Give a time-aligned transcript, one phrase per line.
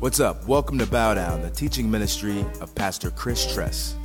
[0.00, 0.46] What's up?
[0.46, 3.96] Welcome to Bow Down, the teaching ministry of Pastor Chris Tress.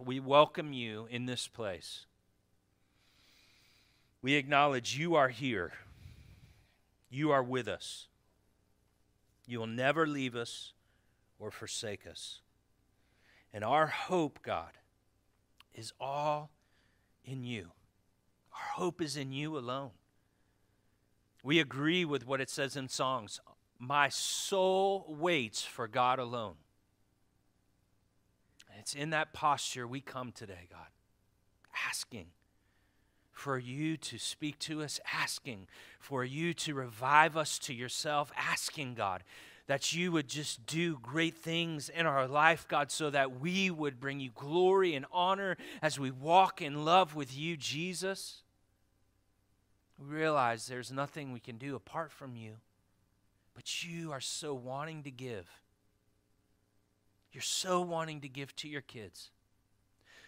[0.00, 2.06] We welcome you in this place.
[4.22, 5.74] We acknowledge you are here.
[7.08, 8.08] You are with us.
[9.46, 10.72] You will never leave us
[11.38, 12.40] or forsake us.
[13.52, 14.72] And our hope, God,
[15.72, 16.50] is all
[17.24, 17.68] in you.
[18.58, 19.90] Our hope is in you alone.
[21.42, 23.40] We agree with what it says in Psalms
[23.78, 26.56] My soul waits for God alone.
[28.70, 30.88] And it's in that posture we come today, God,
[31.86, 32.26] asking
[33.32, 35.68] for you to speak to us, asking
[36.00, 39.22] for you to revive us to yourself, asking, God,
[39.68, 44.00] that you would just do great things in our life, God, so that we would
[44.00, 48.42] bring you glory and honor as we walk in love with you, Jesus.
[49.98, 52.52] We realize there's nothing we can do apart from you,
[53.54, 55.48] but you are so wanting to give.
[57.32, 59.30] You're so wanting to give to your kids.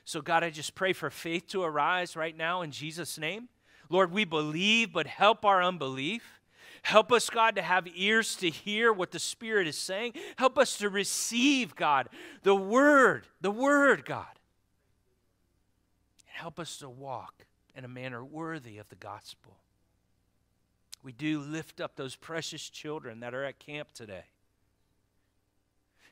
[0.04, 3.48] So, God, I just pray for faith to arise right now in Jesus' name.
[3.88, 6.40] Lord, we believe, but help our unbelief.
[6.82, 10.14] Help us, God, to have ears to hear what the Spirit is saying.
[10.36, 12.08] Help us to receive, God,
[12.42, 14.38] the Word, the Word, God.
[16.18, 19.59] And help us to walk in a manner worthy of the gospel.
[21.02, 24.24] We do lift up those precious children that are at camp today.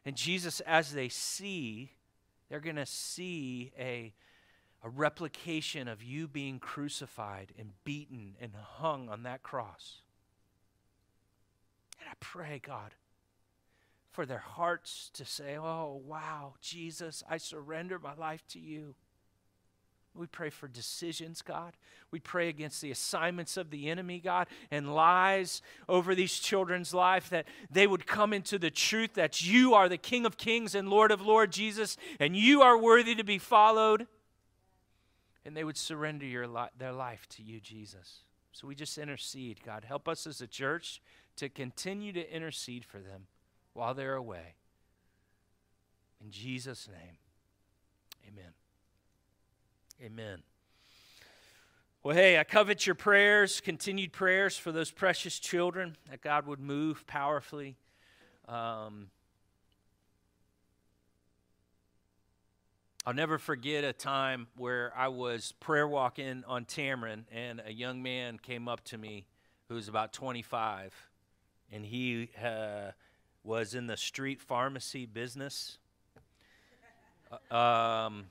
[0.05, 1.93] And Jesus, as they see,
[2.49, 4.15] they're going to see a,
[4.83, 10.01] a replication of you being crucified and beaten and hung on that cross.
[12.01, 12.95] And I pray, God,
[14.11, 18.95] for their hearts to say, Oh, wow, Jesus, I surrender my life to you.
[20.15, 21.75] We pray for decisions, God.
[22.11, 27.31] We pray against the assignments of the enemy, God, and lies over these children's life
[27.31, 30.89] that they would come into the truth that you are the King of Kings and
[30.89, 34.07] Lord of Lords, Jesus, and you are worthy to be followed.
[35.45, 38.23] And they would surrender li- their life to you, Jesus.
[38.53, 39.85] So we just intercede, God.
[39.85, 41.01] Help us as a church
[41.37, 43.27] to continue to intercede for them
[43.73, 44.55] while they're away.
[46.21, 47.19] In Jesus' name,
[48.27, 48.53] amen.
[50.01, 50.43] Amen.
[52.05, 56.61] Well, hey, I covet your prayers, continued prayers for those precious children, that God would
[56.61, 57.77] move powerfully.
[58.47, 59.11] Um,
[63.05, 68.01] I'll never forget a time where I was prayer walking on Tamron, and a young
[68.01, 69.27] man came up to me
[69.69, 70.95] who was about 25
[71.73, 72.93] and he uh,
[73.45, 75.79] was in the street pharmacy business.
[77.51, 78.27] Uh, um,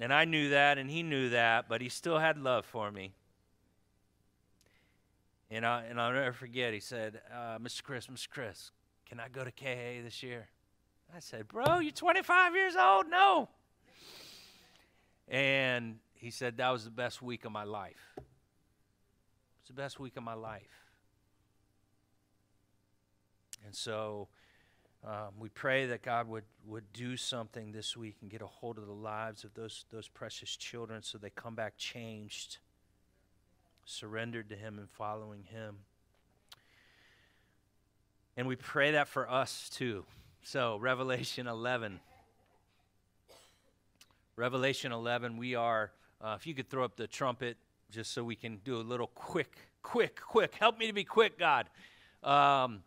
[0.00, 3.12] and I knew that, and he knew that, but he still had love for me.
[5.50, 7.82] And, I, and I'll never forget, he said, uh, Mr.
[7.82, 8.28] Chris, Mr.
[8.28, 8.72] Chris,
[9.08, 10.48] can I go to KA this year?
[11.14, 13.08] I said, Bro, you're 25 years old?
[13.08, 13.48] No.
[15.28, 18.16] And he said, That was the best week of my life.
[18.16, 20.62] It's the best week of my life.
[23.64, 24.28] And so
[25.06, 28.76] um, we pray that God would, would do something this week and get a hold
[28.76, 32.58] of the lives of those, those precious children so they come back changed,
[33.84, 35.76] surrendered to Him and following Him.
[38.36, 40.04] And we pray that for us too.
[40.42, 42.00] So, Revelation 11.
[44.34, 47.56] Revelation 11, we are, uh, if you could throw up the trumpet
[47.92, 50.56] just so we can do a little quick, quick, quick.
[50.56, 51.68] Help me to be quick, God.
[52.24, 52.82] Um,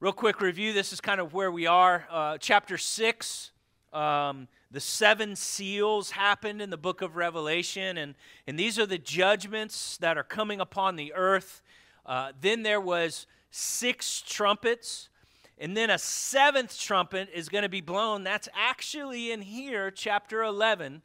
[0.00, 2.06] Real quick review this is kind of where we are.
[2.10, 3.50] Uh, chapter 6,
[3.92, 8.14] um, the seven seals happened in the book of Revelation, and,
[8.46, 11.60] and these are the judgments that are coming upon the earth.
[12.06, 15.10] Uh, then there was six trumpets,
[15.58, 18.24] and then a seventh trumpet is going to be blown.
[18.24, 21.02] That's actually in here, chapter 11.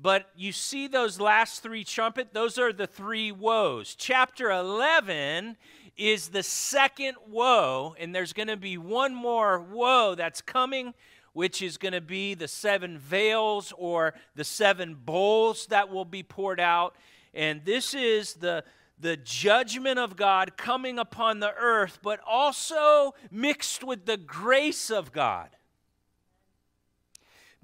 [0.00, 3.94] But you see those last three trumpet, those are the three woes.
[3.94, 5.56] Chapter 11
[5.96, 10.94] is the second woe, and there's going to be one more woe that's coming,
[11.32, 16.22] which is going to be the seven vials or the seven bowls that will be
[16.22, 16.96] poured out.
[17.32, 18.64] And this is the
[18.98, 25.12] the judgment of God coming upon the earth, but also mixed with the grace of
[25.12, 25.48] God.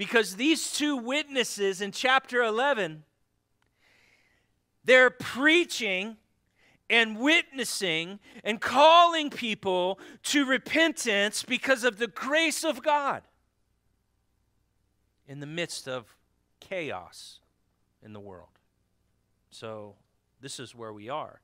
[0.01, 3.05] Because these two witnesses in chapter 11,
[4.83, 6.17] they're preaching
[6.89, 13.25] and witnessing and calling people to repentance because of the grace of God
[15.29, 16.17] in the midst of
[16.61, 17.41] chaos
[18.03, 18.59] in the world.
[19.51, 19.97] So
[20.41, 21.43] this is where we are.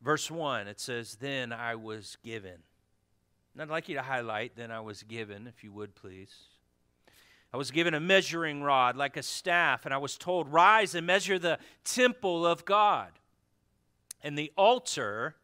[0.00, 2.62] Verse 1, it says, Then I was given.
[3.52, 6.34] And I'd like you to highlight, Then I was given, if you would please.
[7.52, 11.06] I was given a measuring rod like a staff, and I was told, Rise and
[11.06, 13.10] measure the temple of God
[14.22, 15.36] and the altar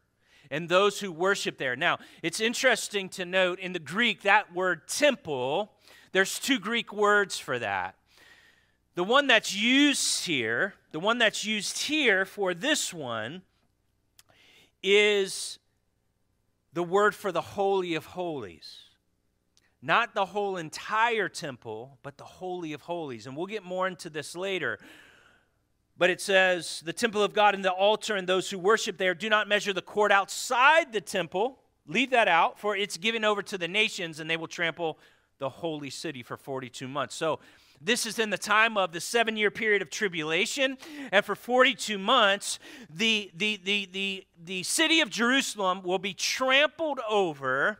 [0.49, 1.75] and those who worship there.
[1.75, 5.71] Now, it's interesting to note in the Greek, that word temple,
[6.11, 7.95] there's two Greek words for that.
[8.95, 13.43] The one that's used here, the one that's used here for this one,
[14.81, 15.59] is
[16.73, 18.88] the word for the Holy of Holies.
[19.81, 23.27] Not the whole entire temple, but the Holy of Holies.
[23.27, 24.77] And we'll get more into this later.
[25.97, 29.13] But it says, the temple of God and the altar and those who worship there
[29.13, 31.59] do not measure the court outside the temple.
[31.87, 34.99] Leave that out, for it's given over to the nations, and they will trample
[35.39, 37.15] the holy city for 42 months.
[37.15, 37.39] So
[37.81, 40.77] this is in the time of the seven year period of tribulation.
[41.11, 42.59] And for 42 months,
[42.89, 47.79] the, the, the, the, the city of Jerusalem will be trampled over.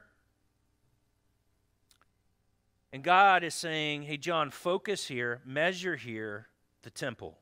[2.91, 6.47] And God is saying, hey, John, focus here, measure here
[6.81, 7.37] the temple.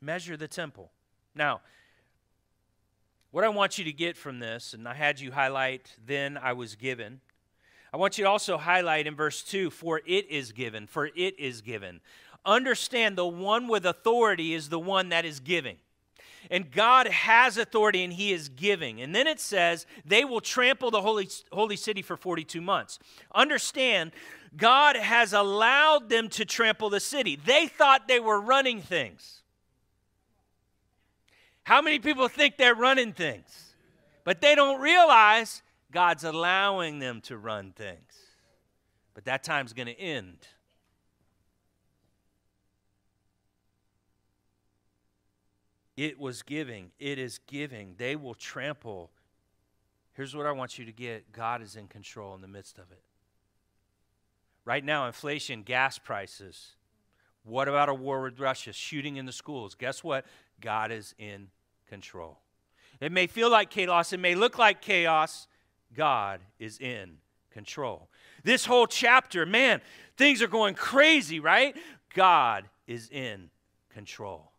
[0.00, 0.90] Measure the temple.
[1.34, 1.60] Now,
[3.30, 6.52] what I want you to get from this, and I had you highlight, then I
[6.52, 7.20] was given.
[7.92, 11.38] I want you to also highlight in verse 2 for it is given, for it
[11.38, 12.00] is given.
[12.44, 15.76] Understand the one with authority is the one that is giving.
[16.50, 19.00] And God has authority and He is giving.
[19.00, 22.98] And then it says, they will trample the holy, holy city for 42 months.
[23.34, 24.12] Understand,
[24.56, 27.36] God has allowed them to trample the city.
[27.36, 29.42] They thought they were running things.
[31.64, 33.74] How many people think they're running things?
[34.24, 38.12] But they don't realize God's allowing them to run things.
[39.14, 40.38] But that time's going to end.
[45.96, 46.90] It was giving.
[46.98, 47.94] It is giving.
[47.98, 49.10] They will trample.
[50.14, 52.90] Here's what I want you to get God is in control in the midst of
[52.90, 53.02] it.
[54.64, 56.76] Right now, inflation, gas prices.
[57.44, 58.72] What about a war with Russia?
[58.72, 59.74] Shooting in the schools.
[59.74, 60.24] Guess what?
[60.60, 61.48] God is in
[61.88, 62.38] control.
[63.00, 65.48] It may feel like chaos, it may look like chaos,
[65.92, 67.16] God is in
[67.50, 68.08] control.
[68.44, 69.80] This whole chapter, man,
[70.16, 71.76] things are going crazy, right?
[72.14, 73.50] God is in
[73.92, 74.51] control.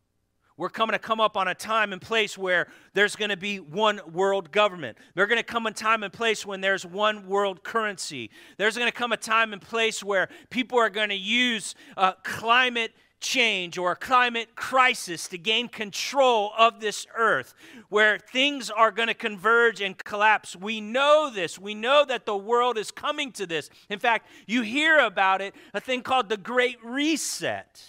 [0.58, 3.60] We're coming to come up on a time and place where there's going to be
[3.60, 4.98] one world government.
[5.16, 8.30] They're going to come a time and place when there's one world currency.
[8.58, 12.14] There's going to come a time and place where people are going to use uh,
[12.24, 17.56] climate change or a climate crisis to gain control of this earth
[17.90, 20.56] where things are going to converge and collapse.
[20.56, 21.58] We know this.
[21.58, 23.72] We know that the world is coming to this.
[23.90, 27.82] In fact, you hear about it, a thing called the Great Reset.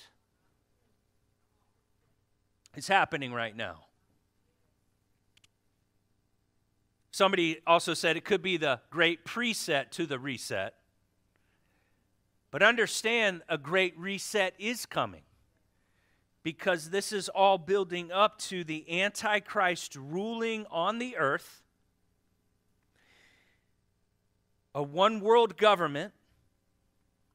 [2.77, 3.85] It's happening right now.
[7.11, 10.75] Somebody also said it could be the great preset to the reset.
[12.51, 15.23] But understand a great reset is coming
[16.43, 21.63] because this is all building up to the Antichrist ruling on the earth,
[24.75, 26.13] a one world government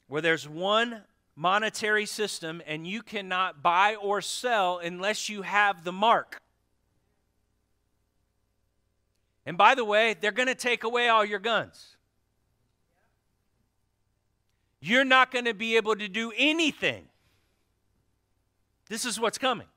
[0.08, 1.04] where there's one
[1.40, 6.42] monetary system and you cannot buy or sell unless you have the mark.
[9.46, 11.96] And by the way, they're going to take away all your guns
[14.82, 17.06] you're not going to be able to do anything.
[18.88, 19.68] This is what's coming.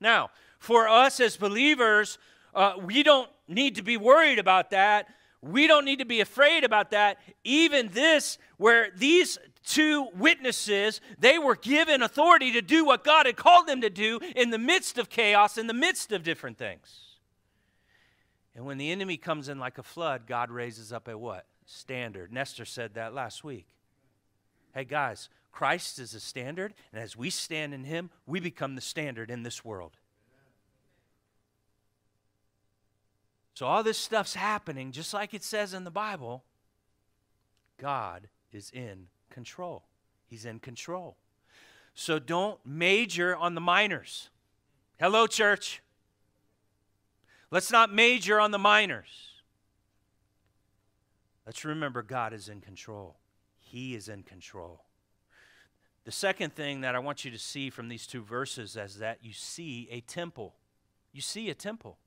[0.00, 2.18] Now, for us as believers,
[2.54, 5.08] uh, we don't need to be worried about that.
[5.40, 7.18] We don't need to be afraid about that.
[7.42, 13.36] Even this, where these two witnesses, they were given authority to do what God had
[13.36, 17.00] called them to do in the midst of chaos, in the midst of different things.
[18.54, 21.46] And when the enemy comes in like a flood, God raises up a what?
[21.66, 22.32] standard.
[22.32, 23.66] Nestor said that last week.
[24.74, 28.80] Hey, guys, Christ is a standard, and as we stand in Him, we become the
[28.80, 29.92] standard in this world.
[33.54, 36.44] So, all this stuff's happening just like it says in the Bible.
[37.78, 39.82] God is in control.
[40.26, 41.16] He's in control.
[41.94, 44.30] So, don't major on the minors.
[44.98, 45.82] Hello, church.
[47.50, 49.42] Let's not major on the minors.
[51.46, 53.16] Let's remember God is in control.
[53.58, 54.84] He is in control.
[56.04, 59.18] The second thing that I want you to see from these two verses is that
[59.22, 60.54] you see a temple.
[61.12, 61.98] You see a temple.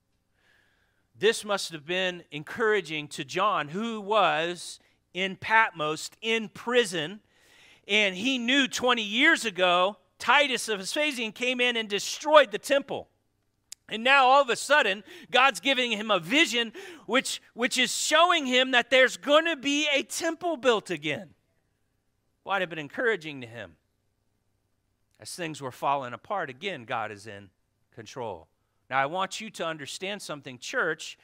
[1.18, 4.80] This must have been encouraging to John, who was
[5.18, 7.22] in Patmos, in prison,
[7.88, 13.08] and he knew 20 years ago Titus of Vespasian came in and destroyed the temple.
[13.90, 16.72] And now all of a sudden, God's giving him a vision
[17.08, 21.30] which, which is showing him that there's going to be a temple built again.
[22.46, 23.76] Might have been encouraging to him.
[25.20, 27.50] As things were falling apart, again, God is in
[27.96, 28.48] control.
[28.88, 31.18] Now, I want you to understand something, church.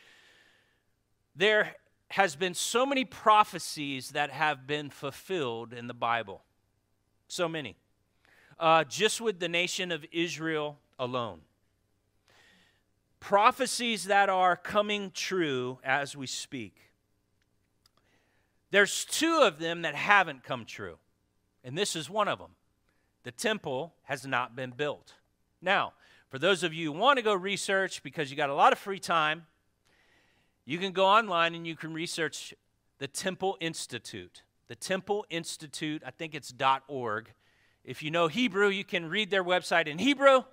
[1.36, 1.76] There
[2.14, 6.44] has been so many prophecies that have been fulfilled in the Bible.
[7.28, 7.76] So many.
[8.60, 11.40] Uh, just with the nation of Israel alone.
[13.20, 16.76] Prophecies that are coming true as we speak.
[18.70, 21.00] There's two of them that haven't come true,
[21.64, 22.52] and this is one of them.
[23.24, 25.14] The temple has not been built.
[25.64, 25.94] Now,
[26.30, 28.78] for those of you who want to go research because you got a lot of
[28.78, 29.48] free time,
[30.66, 32.54] you can go online and you can research
[33.00, 34.44] the Temple Institute.
[34.68, 36.54] The Temple Institute, I think it's
[36.88, 37.34] .org.
[37.84, 40.44] If you know Hebrew, you can read their website in Hebrew,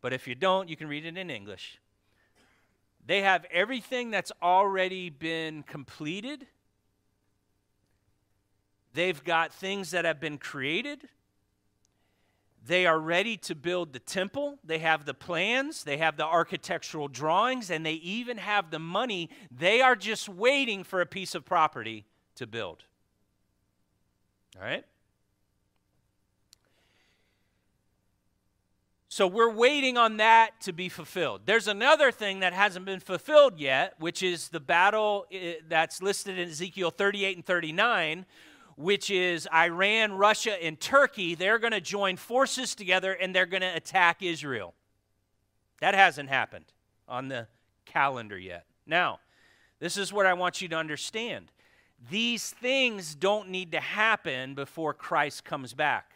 [0.00, 1.80] but if you don't, you can read it in English.
[3.04, 6.46] They have everything that's already been completed.
[8.92, 11.08] They've got things that have been created.
[12.68, 14.58] They are ready to build the temple.
[14.62, 19.30] They have the plans, they have the architectural drawings, and they even have the money.
[19.50, 22.84] They are just waiting for a piece of property to build.
[24.54, 24.84] All right?
[29.08, 31.40] So we're waiting on that to be fulfilled.
[31.46, 36.38] There's another thing that hasn't been fulfilled yet, which is the battle eh, that's listed
[36.38, 38.26] in Ezekiel 38 and 39,
[38.78, 43.62] which is Iran, Russia, and Turkey, they're going to join forces together and they're going
[43.62, 44.72] to attack Israel.
[45.80, 46.66] That hasn't happened
[47.08, 47.48] on the
[47.86, 48.66] calendar yet.
[48.86, 49.18] Now,
[49.80, 51.50] this is what I want you to understand.
[52.08, 56.12] These things don't need to happen before Christ comes back.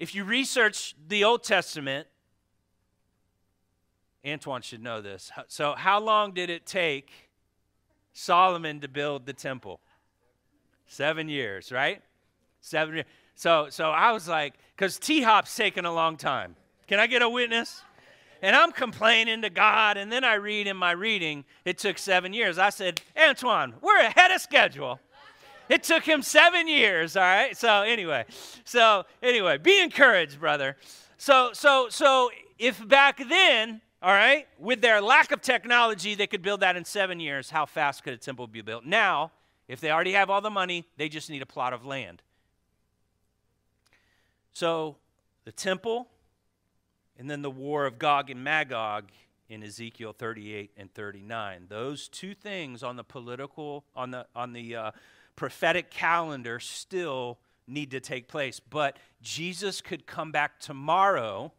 [0.00, 2.08] If you research the Old Testament,
[4.26, 5.30] Antoine should know this.
[5.46, 7.27] So, how long did it take
[8.12, 9.80] Solomon to build the temple?
[10.86, 12.02] Seven years, right?
[12.60, 13.06] Seven years.
[13.34, 16.56] So, so I was like, because T Hop's taking a long time.
[16.86, 17.82] Can I get a witness?
[18.40, 22.32] And I'm complaining to God, and then I read in my reading, it took seven
[22.32, 22.56] years.
[22.56, 25.00] I said, Antoine, we're ahead of schedule.
[25.68, 27.56] It took him seven years, all right?
[27.56, 28.24] So anyway,
[28.64, 30.76] so anyway, be encouraged, brother.
[31.18, 34.46] So, so, so if back then all right?
[34.58, 37.50] With their lack of technology, they could build that in seven years.
[37.50, 38.84] How fast could a temple be built?
[38.84, 39.32] Now,
[39.66, 42.22] if they already have all the money, they just need a plot of land.
[44.52, 44.96] So,
[45.44, 46.08] the temple,
[47.18, 49.10] and then the war of Gog and Magog
[49.48, 51.66] in Ezekiel 38 and 39.
[51.68, 54.90] Those two things on the political, on the, on the uh,
[55.36, 58.60] prophetic calendar still need to take place.
[58.60, 61.52] But Jesus could come back tomorrow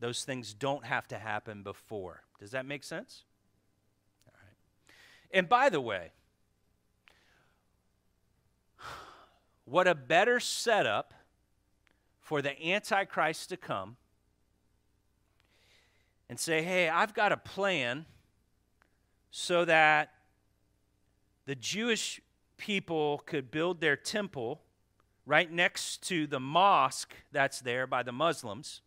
[0.00, 2.22] those things don't have to happen before.
[2.40, 3.24] Does that make sense?
[4.26, 5.36] All right.
[5.38, 6.10] And by the way,
[9.64, 11.14] what a better setup
[12.18, 13.96] for the Antichrist to come
[16.28, 18.06] and say, hey, I've got a plan
[19.30, 20.14] so that
[21.46, 22.20] the Jewish
[22.56, 24.62] people could build their temple
[25.26, 28.80] right next to the mosque that's there by the Muslims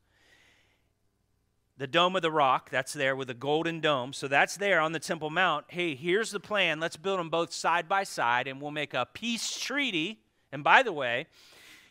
[1.78, 4.14] the Dome of the Rock, that's there with a golden dome.
[4.14, 5.66] So that's there on the Temple Mount.
[5.70, 6.80] Hey, here's the plan.
[6.80, 10.20] Let's build them both side by side and we'll make a peace treaty.
[10.52, 11.26] And by the way,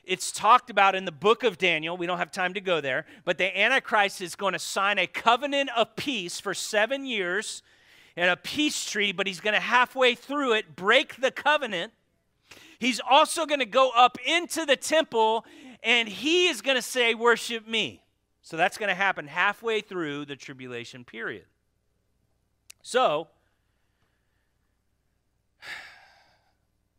[0.04, 1.96] it's talked about in the book of Daniel.
[1.96, 3.06] We don't have time to go there.
[3.24, 7.62] But the Antichrist is going to sign a covenant of peace for seven years
[8.16, 11.92] and a peace treaty, but he's going to halfway through it break the covenant.
[12.78, 15.44] He's also going to go up into the temple
[15.82, 18.01] and he is going to say, Worship me.
[18.42, 21.44] So that's going to happen halfway through the tribulation period.
[22.82, 23.28] So,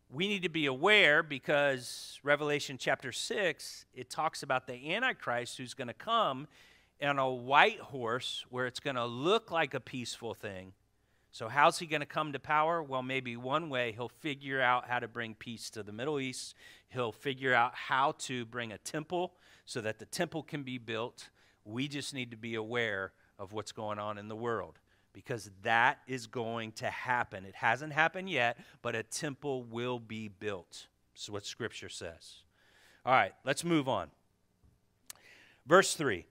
[0.09, 5.73] we need to be aware because Revelation chapter 6, it talks about the Antichrist who's
[5.73, 6.47] going to come
[7.01, 10.71] on a white horse where it's going to look like a peaceful thing.
[11.31, 12.81] So, how's he going to come to power?
[12.81, 16.53] Well, maybe one way he'll figure out how to bring peace to the Middle East.
[16.89, 19.33] He'll figure out how to bring a temple
[19.65, 21.29] so that the temple can be built.
[21.65, 24.79] We just need to be aware of what's going on in the world
[25.13, 27.45] because that is going to happen.
[27.45, 30.87] It hasn't happened yet, but a temple will be built.
[31.13, 32.41] This is what Scripture says.
[33.05, 34.09] All right, let's move on.
[35.65, 36.25] Verse 3.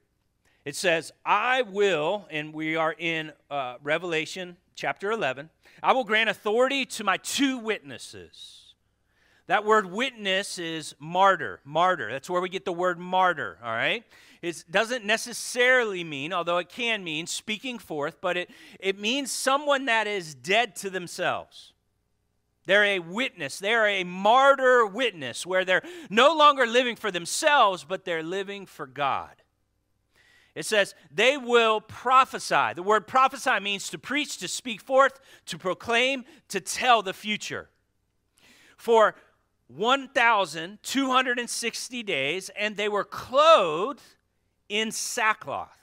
[0.65, 5.51] It says, I will, and we are in uh, Revelation chapter 11,
[5.83, 8.62] I will grant authority to my two witnesses
[9.47, 12.11] That word witness is martyr, martyr.
[12.11, 14.05] That's where we get the word martyr, all right?
[14.41, 19.87] It doesn't necessarily mean, although it can mean speaking forth, but it, it means someone
[19.87, 21.73] that is dead to themselves.
[22.67, 23.59] They're a witness.
[23.59, 28.87] They're a martyr witness where they're no longer living for themselves, but they're living for
[28.87, 29.31] God.
[30.55, 32.75] It says, they will prophesy.
[32.75, 37.69] The word prophesy means to preach, to speak forth, to proclaim, to tell the future.
[38.77, 39.15] For
[39.77, 44.03] 1,260 days, and they were clothed
[44.69, 45.79] in sackcloth.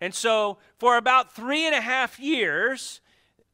[0.00, 3.00] And so, for about three and a half years,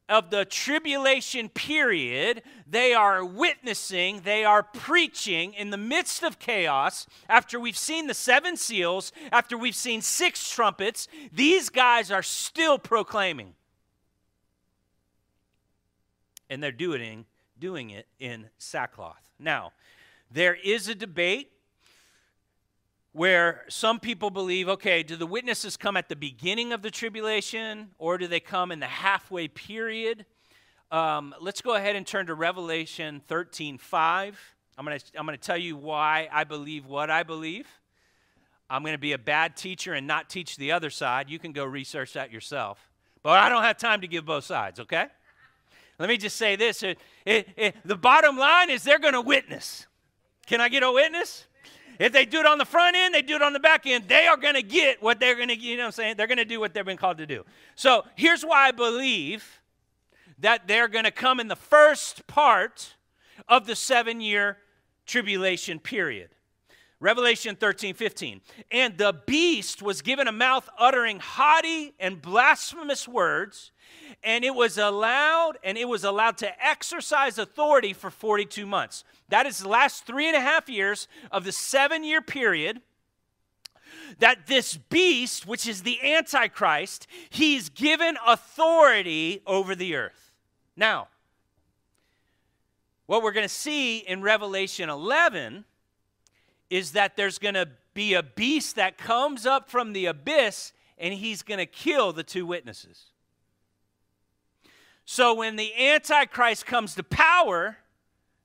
[0.07, 7.07] of the tribulation period, they are witnessing, they are preaching in the midst of chaos.
[7.27, 12.77] After we've seen the seven seals, after we've seen six trumpets, these guys are still
[12.77, 13.55] proclaiming.
[16.49, 17.25] And they're doing,
[17.57, 19.24] doing it in sackcloth.
[19.39, 19.73] Now,
[20.31, 21.51] there is a debate
[23.11, 27.89] where some people believe okay, do the witnesses come at the beginning of the tribulation
[27.97, 30.25] or do they come in the halfway period?
[30.91, 34.55] Um, let's go ahead and turn to Revelation 13 5.
[34.77, 37.67] I'm going to I'm going to tell you why I believe what I believe.
[38.69, 41.29] I'm going to be a bad teacher and not teach the other side.
[41.29, 42.89] You can go research that yourself.
[43.21, 45.07] But I don't have time to give both sides, okay?
[45.97, 49.21] Let me just say this it, it, it, the bottom line is they're going to
[49.21, 49.87] witness.
[50.45, 51.45] Can I get a witness?
[51.97, 54.07] If they do it on the front end, they do it on the back end,
[54.07, 56.15] they are going to get what they're going to, you know what I'm saying?
[56.17, 57.45] They're going to do what they've been called to do.
[57.75, 59.61] So here's why I believe
[60.39, 62.95] that they're going to come in the first part
[63.47, 64.57] of the seven year
[65.05, 66.34] tribulation period.
[67.05, 68.41] Revelation 13, 15.
[68.71, 73.69] And the beast was given a mouth uttering haughty and blasphemous words,
[74.23, 79.03] and it was allowed, and it was allowed to exercise authority for 42 months.
[79.29, 82.81] That is the last three and a half years of the seven year period
[84.17, 90.31] that this beast, which is the Antichrist, he's given authority over the earth.
[90.75, 91.09] Now,
[93.05, 95.65] what we're going to see in Revelation 11
[96.75, 101.13] is that there's going to be a beast that comes up from the abyss and
[101.13, 103.05] he's going to kill the two witnesses.
[105.05, 107.77] So when the Antichrist comes to power,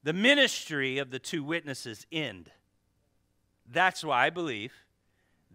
[0.02, 2.50] the ministry of the two witnesses end.
[3.70, 4.72] That's why I believe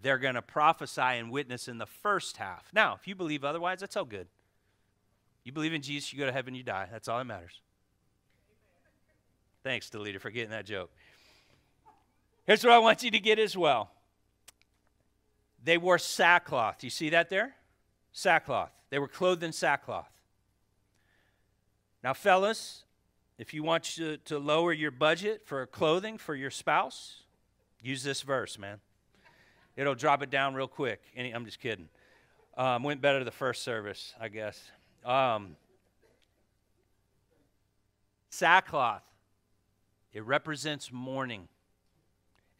[0.02, 2.70] they're going to prophesy and witness in the first half.
[2.74, 4.28] Now, if you believe otherwise, that's all good.
[5.44, 6.88] You believe in Jesus, you go to heaven, you die.
[6.92, 7.62] That's all that matters.
[9.64, 10.92] Thanks, leader, for getting that joke.
[12.46, 13.92] Here's what I want you to get as well.
[15.64, 16.84] They wore sackcloth.
[16.84, 17.56] You see that there?
[18.12, 18.70] Sackcloth.
[18.92, 20.10] They were clothed in sackcloth.
[22.04, 22.84] Now, fellas,
[23.40, 27.24] if you want to, to lower your budget for clothing for your spouse,
[27.82, 28.80] use this verse, man.
[29.76, 31.02] It'll drop it down real quick.
[31.16, 31.90] Any, I'm just kidding.
[32.56, 34.72] Um, went better the first service, I guess.
[35.04, 35.58] Um,
[38.30, 39.04] sackcloth,
[40.14, 41.48] it represents mourning.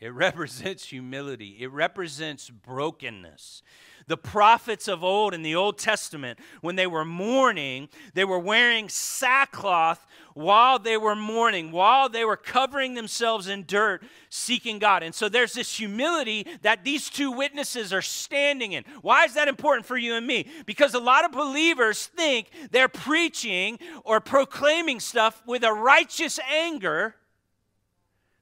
[0.06, 1.58] It represents humility.
[1.60, 3.64] It represents brokenness.
[4.06, 8.88] The prophets of old in the Old Testament, when they were mourning, they were wearing
[8.88, 15.02] sackcloth while they were mourning, while they were covering themselves in dirt, seeking God.
[15.02, 18.84] And so there's this humility that these two witnesses are standing in.
[19.02, 20.48] Why is that important for you and me?
[20.68, 27.16] Because a lot of believers think they're preaching or proclaiming stuff with a righteous anger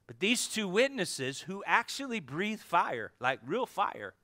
[0.06, 4.14] but these two witnesses who actually breathe fire, like real fire,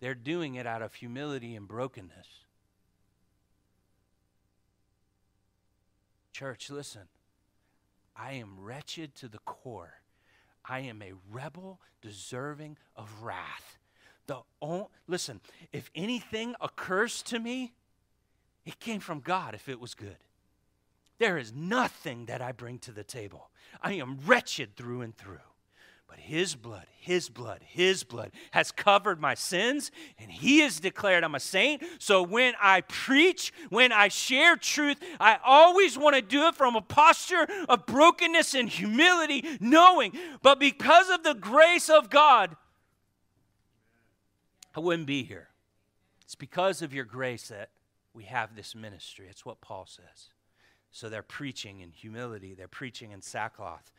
[0.00, 2.26] they're doing it out of humility and brokenness.
[6.32, 7.08] Church, listen.
[8.16, 9.94] I am wretched to the core.
[10.64, 13.78] I am a rebel deserving of wrath.
[14.26, 15.40] The oh, listen,
[15.72, 17.72] if anything occurs to me,
[18.64, 20.16] it came from God if it was good.
[21.18, 23.50] There is nothing that I bring to the table.
[23.82, 25.38] I am wretched through and through.
[26.08, 31.22] But His blood, His blood, His blood has covered my sins, and He has declared
[31.22, 31.82] I'm a saint.
[31.98, 36.76] So when I preach, when I share truth, I always want to do it from
[36.76, 42.56] a posture of brokenness and humility, knowing, but because of the grace of God,
[44.74, 45.48] I wouldn't be here.
[46.22, 47.68] It's because of your grace that
[48.14, 49.26] we have this ministry.
[49.28, 50.28] It's what Paul says.
[50.90, 53.92] So they're preaching in humility, they're preaching in sackcloth.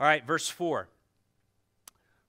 [0.00, 0.88] All right, verse 4.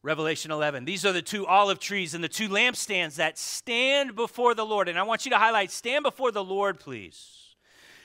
[0.01, 0.85] Revelation 11.
[0.85, 4.87] These are the two olive trees and the two lampstands that stand before the Lord.
[4.87, 7.55] And I want you to highlight stand before the Lord, please.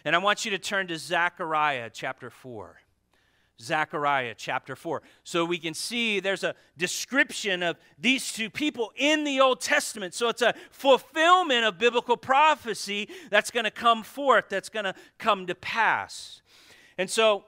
[0.05, 2.77] And I want you to turn to Zechariah chapter 4.
[3.61, 5.03] Zechariah chapter 4.
[5.23, 10.15] So we can see there's a description of these two people in the Old Testament.
[10.15, 14.95] So it's a fulfillment of biblical prophecy that's going to come forth, that's going to
[15.19, 16.43] come to pass.
[16.99, 17.45] And so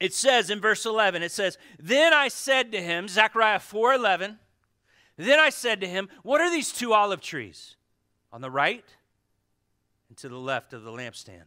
[0.00, 4.38] it says in verse 11, it says, Then I said to him, Zechariah 4 11,
[5.16, 7.74] then I said to him, What are these two olive trees?
[8.32, 8.84] On the right
[10.08, 11.44] and to the left of the lampstand.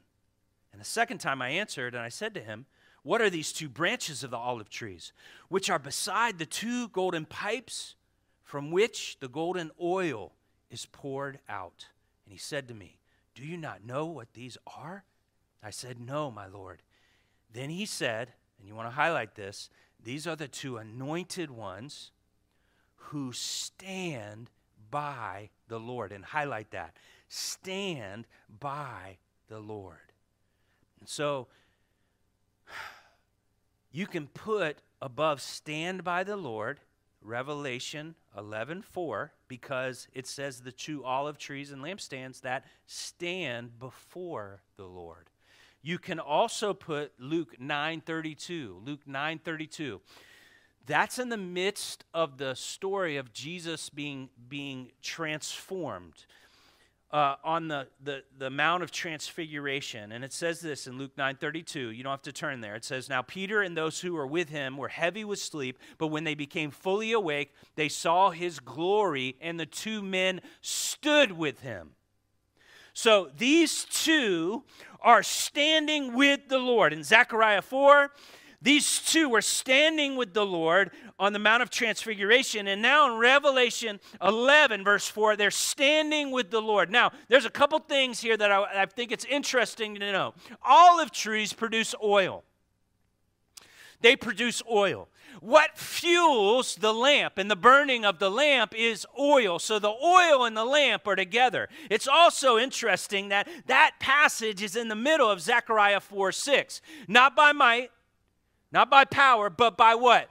[0.71, 2.65] And the second time I answered, and I said to him,
[3.03, 5.11] What are these two branches of the olive trees,
[5.49, 7.95] which are beside the two golden pipes
[8.43, 10.33] from which the golden oil
[10.69, 11.87] is poured out?
[12.25, 12.99] And he said to me,
[13.33, 15.03] Do you not know what these are?
[15.63, 16.81] I said, No, my Lord.
[17.53, 19.69] Then he said, and you want to highlight this,
[20.03, 22.11] these are the two anointed ones
[22.95, 24.51] who stand
[24.91, 26.11] by the Lord.
[26.11, 26.95] And highlight that
[27.27, 28.27] stand
[28.59, 29.97] by the Lord.
[30.99, 31.47] And so
[33.91, 36.79] you can put above stand by the Lord
[37.21, 44.85] Revelation 11:4 because it says the two olive trees and lampstands that stand before the
[44.85, 45.29] Lord.
[45.81, 48.81] You can also put Luke 9:32.
[48.83, 50.01] Luke 9:32.
[50.85, 56.25] That's in the midst of the story of Jesus being being transformed.
[57.11, 60.13] Uh, on the, the, the Mount of Transfiguration.
[60.13, 61.93] And it says this in Luke 9:32.
[61.93, 62.73] You don't have to turn there.
[62.73, 66.07] It says, Now Peter and those who were with him were heavy with sleep, but
[66.07, 71.59] when they became fully awake, they saw his glory, and the two men stood with
[71.59, 71.95] him.
[72.93, 74.63] So these two
[75.01, 76.93] are standing with the Lord.
[76.93, 78.11] In Zechariah 4,
[78.61, 82.67] these two were standing with the Lord on the Mount of Transfiguration.
[82.67, 86.91] And now in Revelation 11, verse 4, they're standing with the Lord.
[86.91, 90.35] Now, there's a couple things here that I, I think it's interesting to know.
[90.63, 92.43] Olive trees produce oil,
[94.01, 95.07] they produce oil.
[95.39, 99.59] What fuels the lamp and the burning of the lamp is oil.
[99.59, 101.69] So the oil and the lamp are together.
[101.89, 106.81] It's also interesting that that passage is in the middle of Zechariah 4 6.
[107.07, 107.91] Not by might,
[108.71, 110.29] not by power, but by what?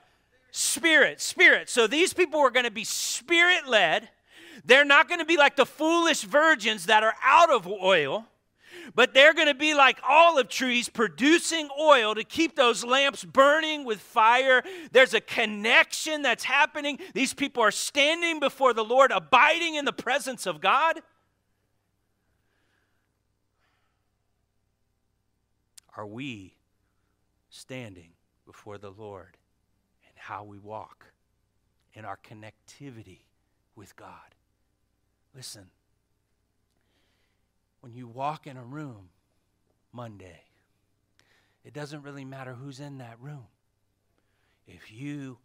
[0.50, 1.20] Spirit.
[1.20, 1.68] Spirit.
[1.68, 4.08] So these people are going to be spirit led.
[4.64, 8.26] They're not going to be like the foolish virgins that are out of oil
[8.94, 13.84] but they're going to be like olive trees producing oil to keep those lamps burning
[13.84, 14.62] with fire.
[14.92, 16.98] There's a connection that's happening.
[17.14, 21.00] These people are standing before the Lord, abiding in the presence of God.
[25.96, 26.54] Are we
[27.50, 28.09] standing
[28.60, 29.38] before the Lord
[30.06, 31.06] and how we walk
[31.94, 33.20] in our connectivity
[33.74, 34.34] with God?
[35.34, 35.70] Listen,
[37.80, 39.08] when you walk in a room
[39.94, 40.42] Monday,
[41.64, 43.46] it doesn't really matter who's in that room.
[44.66, 45.38] If you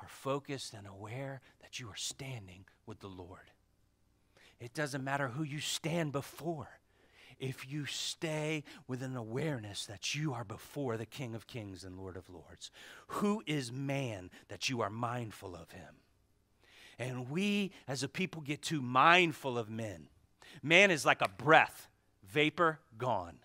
[0.00, 3.50] are focused and aware that you are standing with the Lord,
[4.60, 6.68] it doesn't matter who you stand before.
[7.40, 11.98] If you stay with an awareness that you are before the King of Kings and
[11.98, 12.70] Lord of Lords,
[13.08, 15.96] who is man that you are mindful of him?
[16.98, 20.08] And we as a people get too mindful of men
[20.62, 21.88] Man is like a breath,
[22.24, 23.38] vapor gone.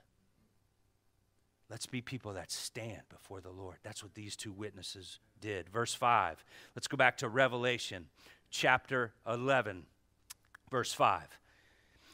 [1.70, 3.78] Let's be people that stand before the Lord.
[3.84, 5.70] That's what these two witnesses did.
[5.70, 6.44] Verse 5.
[6.76, 8.08] Let's go back to Revelation
[8.52, 9.86] chapter 11,
[10.70, 11.40] verse 5.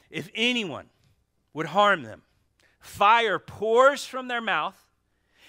[0.10, 0.88] If anyone
[1.54, 2.22] would harm them,
[2.80, 4.78] fire pours from their mouth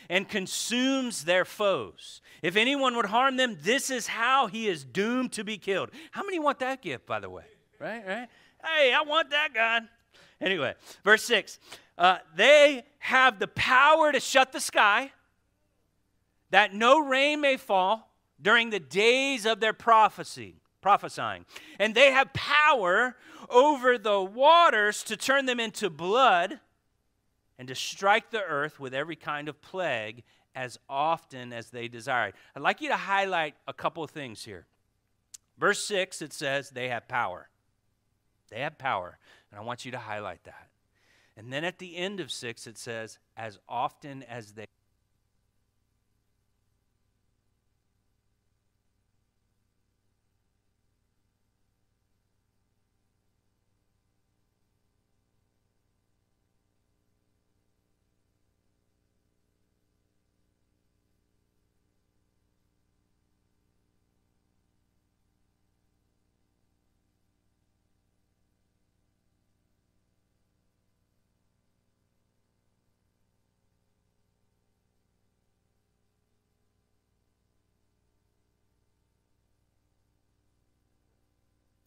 [0.09, 2.21] and consumes their foes.
[2.43, 5.91] If anyone would harm them, this is how he is doomed to be killed.
[6.11, 7.45] How many want that gift, by the way?
[7.79, 8.29] Right, right?
[8.65, 9.88] Hey, I want that gun.
[10.41, 11.59] Anyway, verse 6
[11.99, 15.12] uh, they have the power to shut the sky,
[16.51, 18.11] that no rain may fall
[18.41, 21.47] during the days of their prophecy prophesying
[21.79, 23.16] and they have power
[23.49, 26.61] over the waters to turn them into blood
[27.59, 30.23] and to strike the earth with every kind of plague
[30.55, 34.66] as often as they desire i'd like you to highlight a couple of things here
[35.57, 37.49] verse 6 it says they have power
[38.53, 39.18] they have power.
[39.51, 40.68] And I want you to highlight that.
[41.37, 44.66] And then at the end of 6, it says, as often as they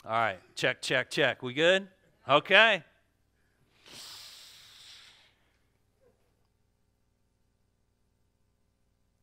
[0.08, 1.42] All right, check, check, check.
[1.42, 1.88] We good?
[2.30, 2.84] Okay.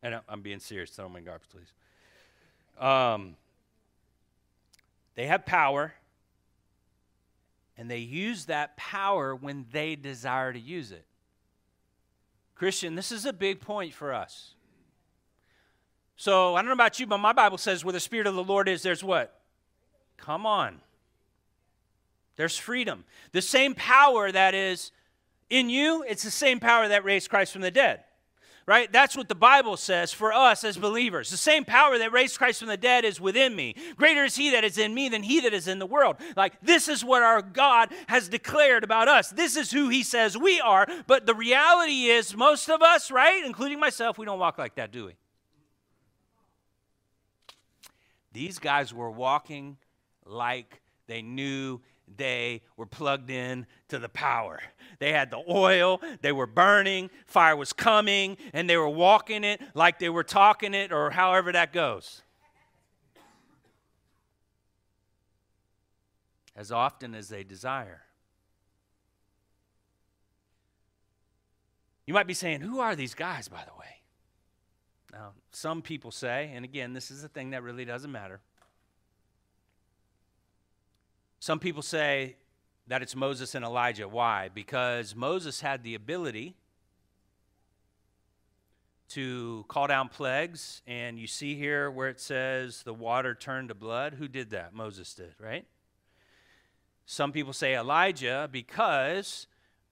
[0.02, 0.90] And I'm being serious.
[0.90, 2.84] Throw them in garbage, please.
[2.84, 3.36] Um,
[5.14, 5.94] they have power,
[7.78, 11.04] and they use that power when they desire to use it.
[12.56, 14.54] Christian, this is a big point for us.
[16.16, 18.42] So I don't know about you, but my Bible says where the Spirit of the
[18.42, 19.41] Lord is, there's what?
[20.22, 20.80] Come on.
[22.36, 23.04] There's freedom.
[23.32, 24.92] The same power that is
[25.50, 28.04] in you, it's the same power that raised Christ from the dead
[28.66, 28.92] right?
[28.92, 31.30] That's what the Bible says for us as believers.
[31.30, 33.74] The same power that raised Christ from the dead is within me.
[33.96, 36.16] Greater is he that is in me than he that is in the world.
[36.36, 39.30] Like, this is what our God has declared about us.
[39.30, 40.86] This is who he says we are.
[41.06, 44.92] But the reality is, most of us, right, including myself, we don't walk like that,
[44.92, 45.12] do we?
[48.32, 49.76] These guys were walking
[50.24, 51.80] like they knew
[52.16, 54.60] they were plugged in to the power.
[54.98, 59.60] They had the oil, they were burning, fire was coming, and they were walking it
[59.74, 62.22] like they were talking it, or however that goes.
[66.54, 68.02] As often as they desire.
[72.06, 73.86] You might be saying, Who are these guys, by the way?
[75.12, 78.40] Now, some people say, and again, this is a thing that really doesn't matter.
[81.42, 82.36] Some people say
[82.86, 84.06] that it's Moses and Elijah.
[84.06, 84.48] Why?
[84.54, 86.54] Because Moses had the ability
[89.08, 93.74] to call down plagues, and you see here where it says the water turned to
[93.74, 94.14] blood.
[94.20, 94.72] Who did that?
[94.72, 95.66] Moses did, right?
[97.06, 99.48] Some people say Elijah because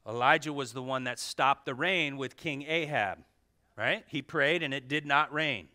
[0.09, 3.25] Elijah was the one that stopped the rain with King Ahab,
[3.77, 4.05] right?
[4.07, 5.67] He prayed and it did not rain.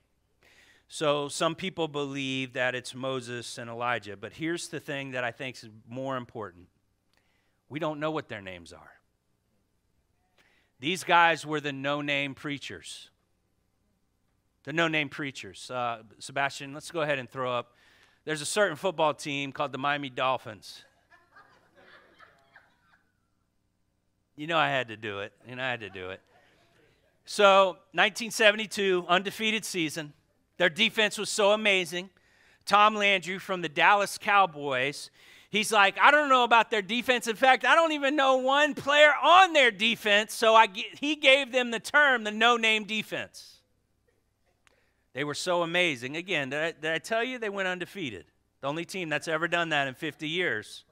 [0.87, 5.31] So some people believe that it's Moses and Elijah, but here's the thing that I
[5.31, 6.67] think is more important
[7.67, 8.91] we don't know what their names are.
[10.79, 13.09] These guys were the no name preachers.
[14.65, 15.71] The no name preachers.
[15.71, 17.73] Uh, Sebastian, let's go ahead and throw up.
[18.23, 20.83] There's a certain football team called the Miami Dolphins.
[24.35, 25.33] you know I had to do it.
[25.47, 26.21] You know I had to do it.
[27.25, 30.13] So, 1972, undefeated season.
[30.57, 32.09] Their defense was so amazing.
[32.65, 35.11] Tom Landry from the Dallas Cowboys,
[35.49, 37.27] he's like, I don't know about their defense.
[37.27, 40.33] In fact, I don't even know one player on their defense.
[40.33, 40.67] So I,
[40.99, 43.59] he gave them the term the no name defense.
[45.13, 46.17] They were so amazing.
[46.17, 48.25] Again, did I, did I tell you they went undefeated?
[48.61, 50.83] The only team that's ever done that in 50 years.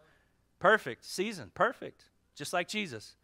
[0.59, 3.15] Perfect season, perfect, just like Jesus.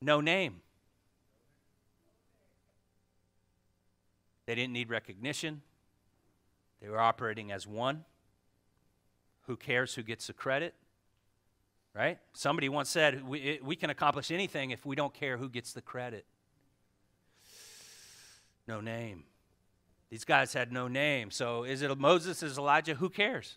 [0.00, 0.60] no name.
[4.46, 5.62] They didn't need recognition.
[6.80, 8.04] They were operating as one.
[9.46, 10.74] Who cares who gets the credit?
[11.94, 12.18] Right?
[12.32, 15.82] Somebody once said, we, we can accomplish anything if we don't care who gets the
[15.82, 16.24] credit.
[18.66, 19.24] No name.
[20.10, 21.30] These guys had no name.
[21.30, 22.94] So is it Moses, is Elijah?
[22.94, 23.56] Who cares?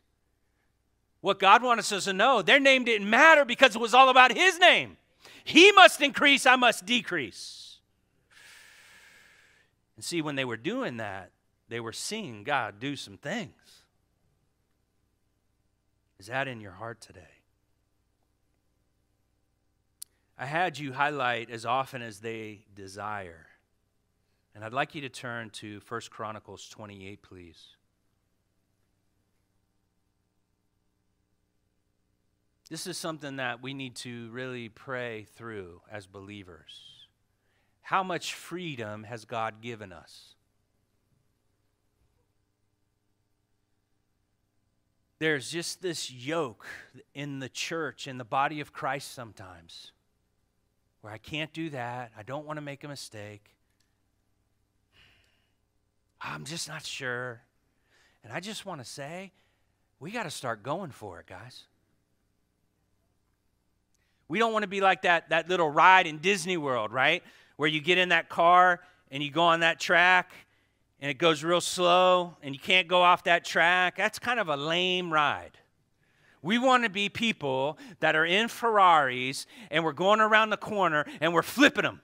[1.21, 4.31] What God wants us to know, their name didn't matter because it was all about
[4.31, 4.97] His name.
[5.43, 7.66] He must increase, I must decrease.
[9.97, 11.31] And see, when they were doing that,
[11.67, 13.83] they were seeing God do some things.
[16.19, 17.41] Is that in your heart today?
[20.37, 23.47] I had you highlight as often as they desire.
[24.53, 27.75] And I'd like you to turn to 1 Chronicles 28, please.
[32.69, 36.96] This is something that we need to really pray through as believers.
[37.87, 40.35] How much freedom has God given us?
[45.19, 46.65] There's just this yoke
[47.13, 49.93] in the church, in the body of Christ sometimes,
[50.99, 52.11] where I can't do that.
[52.17, 53.55] I don't want to make a mistake.
[56.19, 57.41] I'm just not sure.
[58.21, 59.31] And I just want to say,
[60.01, 61.63] we got to start going for it, guys.
[64.27, 67.23] We don't want to be like that, that little ride in Disney World, right?
[67.57, 68.79] Where you get in that car
[69.11, 70.31] and you go on that track
[70.99, 73.97] and it goes real slow and you can't go off that track.
[73.97, 75.57] That's kind of a lame ride.
[76.41, 81.05] We want to be people that are in Ferraris and we're going around the corner
[81.19, 82.01] and we're flipping them.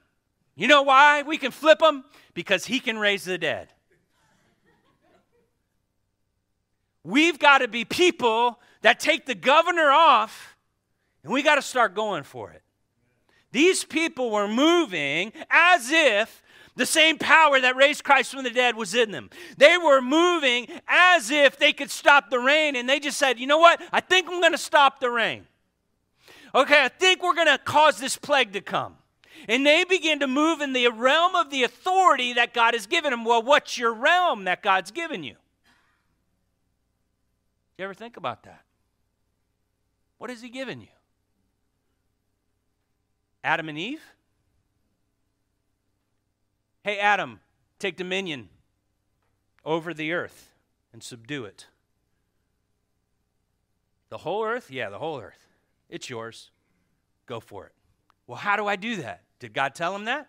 [0.56, 2.04] You know why we can flip them?
[2.34, 3.72] Because he can raise the dead.
[7.02, 10.56] We've got to be people that take the governor off
[11.22, 12.62] and we got to start going for it.
[13.54, 16.42] These people were moving as if
[16.76, 19.30] The same power that raised Christ from the dead was in them.
[19.56, 23.46] They were moving as if they could stop the rain, and they just said, You
[23.46, 23.80] know what?
[23.92, 25.46] I think I'm going to stop the rain.
[26.52, 28.96] Okay, I think we're going to cause this plague to come.
[29.48, 33.12] And they begin to move in the realm of the authority that God has given
[33.12, 33.24] them.
[33.24, 35.36] Well, what's your realm that God's given you?
[37.78, 38.62] You ever think about that?
[40.18, 40.93] What has He given you?
[43.44, 44.02] Adam and Eve?
[46.82, 47.40] Hey, Adam,
[47.78, 48.48] take dominion
[49.64, 50.50] over the earth
[50.92, 51.66] and subdue it.
[54.08, 54.70] The whole earth?
[54.70, 55.46] Yeah, the whole earth.
[55.90, 56.50] It's yours.
[57.26, 57.72] Go for it.
[58.26, 59.22] Well, how do I do that?
[59.38, 60.28] Did God tell him that?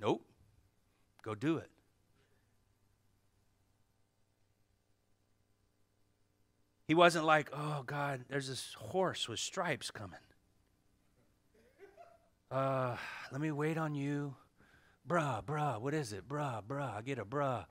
[0.00, 0.24] Nope.
[1.22, 1.70] Go do it.
[6.86, 10.18] He wasn't like, oh, God, there's this horse with stripes coming.
[12.54, 12.96] Uh,
[13.32, 14.32] let me wait on you.
[15.08, 16.28] Bruh, bruh, what is it?
[16.28, 17.64] Bruh, bruh, I get a bruh.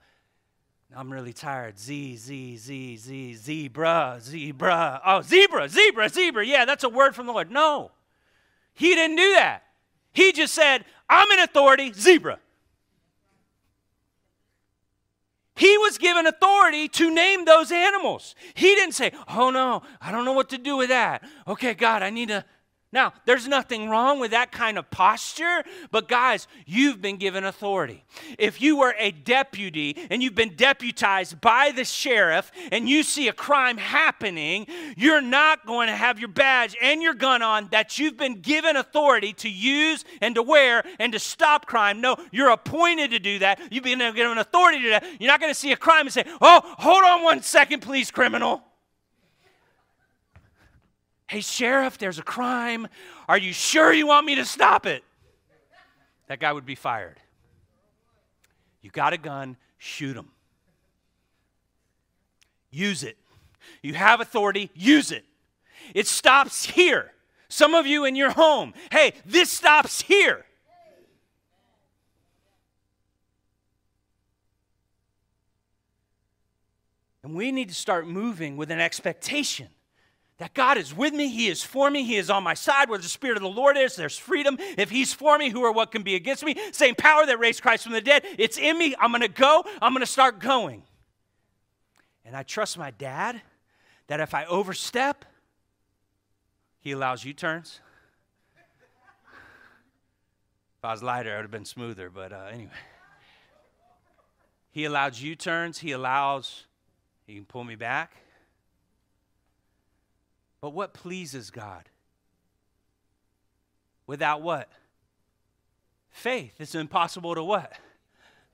[0.94, 1.80] I'm really tired.
[1.80, 5.02] Z, Z, Z, Z, zebra, zebra.
[5.06, 6.46] Oh, zebra, zebra, zebra.
[6.46, 7.50] Yeah, that's a word from the Lord.
[7.50, 7.92] No,
[8.74, 9.64] he didn't do that.
[10.12, 12.40] He just said, I'm in authority, zebra.
[15.56, 18.36] He was given authority to name those animals.
[18.54, 21.24] He didn't say, Oh no, I don't know what to do with that.
[21.48, 22.44] Okay, God, I need to
[22.94, 28.04] now, there's nothing wrong with that kind of posture, but guys, you've been given authority.
[28.38, 33.28] If you were a deputy and you've been deputized by the sheriff and you see
[33.30, 37.98] a crime happening, you're not going to have your badge and your gun on that
[37.98, 42.00] you've been given authority to use and to wear and to stop crime.
[42.00, 43.60] No, you're appointed to do that.
[43.72, 45.04] You've been given authority to do that.
[45.20, 48.12] You're not going to see a crime and say, Oh, hold on one second, please,
[48.12, 48.62] criminal.
[51.28, 52.88] Hey, sheriff, there's a crime.
[53.28, 55.04] Are you sure you want me to stop it?
[56.28, 57.20] That guy would be fired.
[58.82, 60.30] You got a gun, shoot him.
[62.70, 63.18] Use it.
[63.82, 65.26] You have authority, use it.
[65.94, 67.12] It stops here.
[67.48, 70.46] Some of you in your home, hey, this stops here.
[77.24, 79.70] And we need to start moving with an expectation
[80.44, 82.90] that God is with me, He is for me, He is on my side.
[82.90, 84.58] Where the Spirit of the Lord is, there's freedom.
[84.78, 86.58] If He's for me, who or what can be against me?
[86.74, 88.94] Same power that raised Christ from the dead, it's in me.
[89.00, 90.84] I'm gonna go, I'm gonna start going.
[92.26, 93.42] And I trust my dad
[94.08, 95.24] that if I overstep,
[96.82, 97.80] he allows U turns.
[100.78, 102.70] If I was lighter, it would have been smoother, but uh, anyway.
[104.72, 106.66] He allows U turns, he allows,
[107.26, 108.23] he can pull me back.
[110.64, 111.90] But what pleases God?
[114.08, 114.70] Without what?
[116.10, 116.54] Faith.
[116.58, 117.74] It's impossible to what?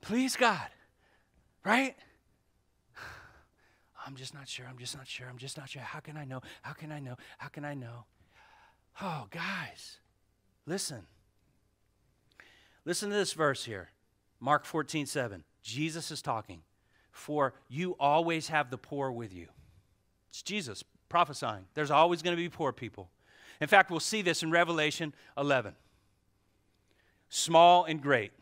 [0.00, 0.66] Please God.
[1.64, 1.94] Right?
[4.04, 4.66] I'm just not sure.
[4.68, 5.28] I'm just not sure.
[5.30, 5.82] I'm just not sure.
[5.82, 6.40] How can I know?
[6.62, 7.16] How can I know?
[7.38, 8.06] How can I know?
[9.00, 9.98] Oh, guys,
[10.66, 11.06] listen.
[12.84, 13.90] Listen to this verse here
[14.40, 15.44] Mark 14, 7.
[15.62, 16.62] Jesus is talking.
[17.12, 19.46] For you always have the poor with you.
[20.30, 21.66] It's Jesus prophesying.
[21.74, 23.10] There's always going to be poor people.
[23.60, 25.74] In fact, we'll see this in Revelation 11.
[27.28, 28.32] Small and great,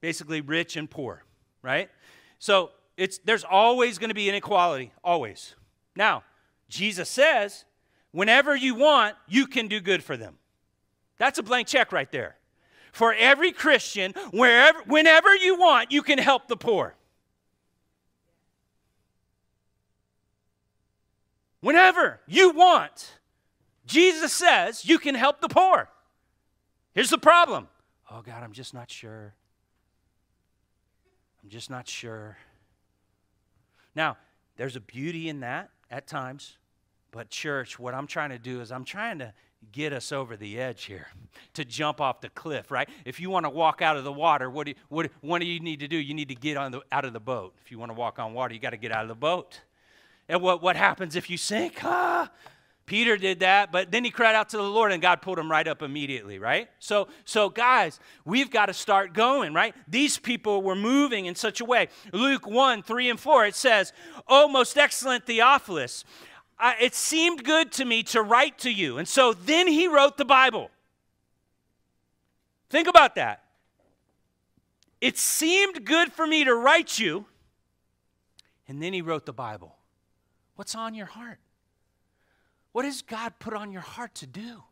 [0.00, 1.22] basically rich and poor,
[1.60, 1.90] right?
[2.38, 5.54] So it's, there's always going to be inequality, always.
[5.94, 6.24] Now,
[6.70, 7.66] Jesus says,
[8.12, 10.38] whenever you want, you can do good for them.
[11.18, 12.36] That's a blank check right there.
[12.92, 16.94] For every Christian, wherever, whenever you want, you can help the poor.
[21.64, 23.18] Whenever you want,
[23.86, 25.88] Jesus says you can help the poor.
[26.92, 27.68] Here's the problem.
[28.10, 29.32] Oh, God, I'm just not sure.
[31.42, 32.36] I'm just not sure.
[33.96, 34.18] Now,
[34.58, 36.58] there's a beauty in that at times,
[37.10, 39.32] but, church, what I'm trying to do is I'm trying to
[39.72, 41.06] get us over the edge here
[41.54, 42.90] to jump off the cliff, right?
[43.06, 45.46] If you want to walk out of the water, what do you, what, what do
[45.46, 45.96] you need to do?
[45.96, 47.54] You need to get on the, out of the boat.
[47.64, 49.62] If you want to walk on water, you got to get out of the boat.
[50.28, 51.84] And what, what happens if you sink?
[51.84, 52.30] Ah,
[52.86, 55.50] Peter did that, but then he cried out to the Lord and God pulled him
[55.50, 56.68] right up immediately, right?
[56.80, 59.74] So, so guys, we've got to start going, right?
[59.88, 61.88] These people were moving in such a way.
[62.12, 63.92] Luke 1 3 and 4, it says,
[64.28, 66.04] Oh, most excellent Theophilus,
[66.58, 68.98] I, it seemed good to me to write to you.
[68.98, 70.70] And so then he wrote the Bible.
[72.68, 73.44] Think about that.
[75.00, 77.26] It seemed good for me to write you,
[78.68, 79.73] and then he wrote the Bible.
[80.56, 81.38] What's on your heart?
[82.72, 84.62] What has God put on your heart to do?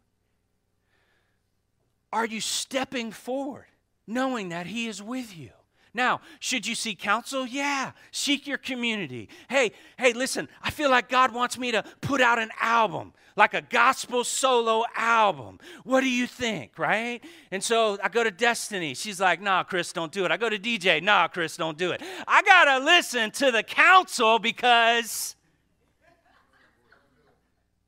[2.12, 3.66] Are you stepping forward
[4.06, 5.50] knowing that He is with you?
[5.94, 7.46] Now, should you seek counsel?
[7.46, 9.28] Yeah, seek your community.
[9.48, 13.52] Hey, hey, listen, I feel like God wants me to put out an album, like
[13.52, 15.58] a gospel solo album.
[15.84, 17.22] What do you think, right?
[17.50, 18.94] And so I go to Destiny.
[18.94, 20.30] She's like, nah, Chris, don't do it.
[20.30, 22.00] I go to DJ, nah, Chris, don't do it.
[22.26, 25.36] I got to listen to the counsel because.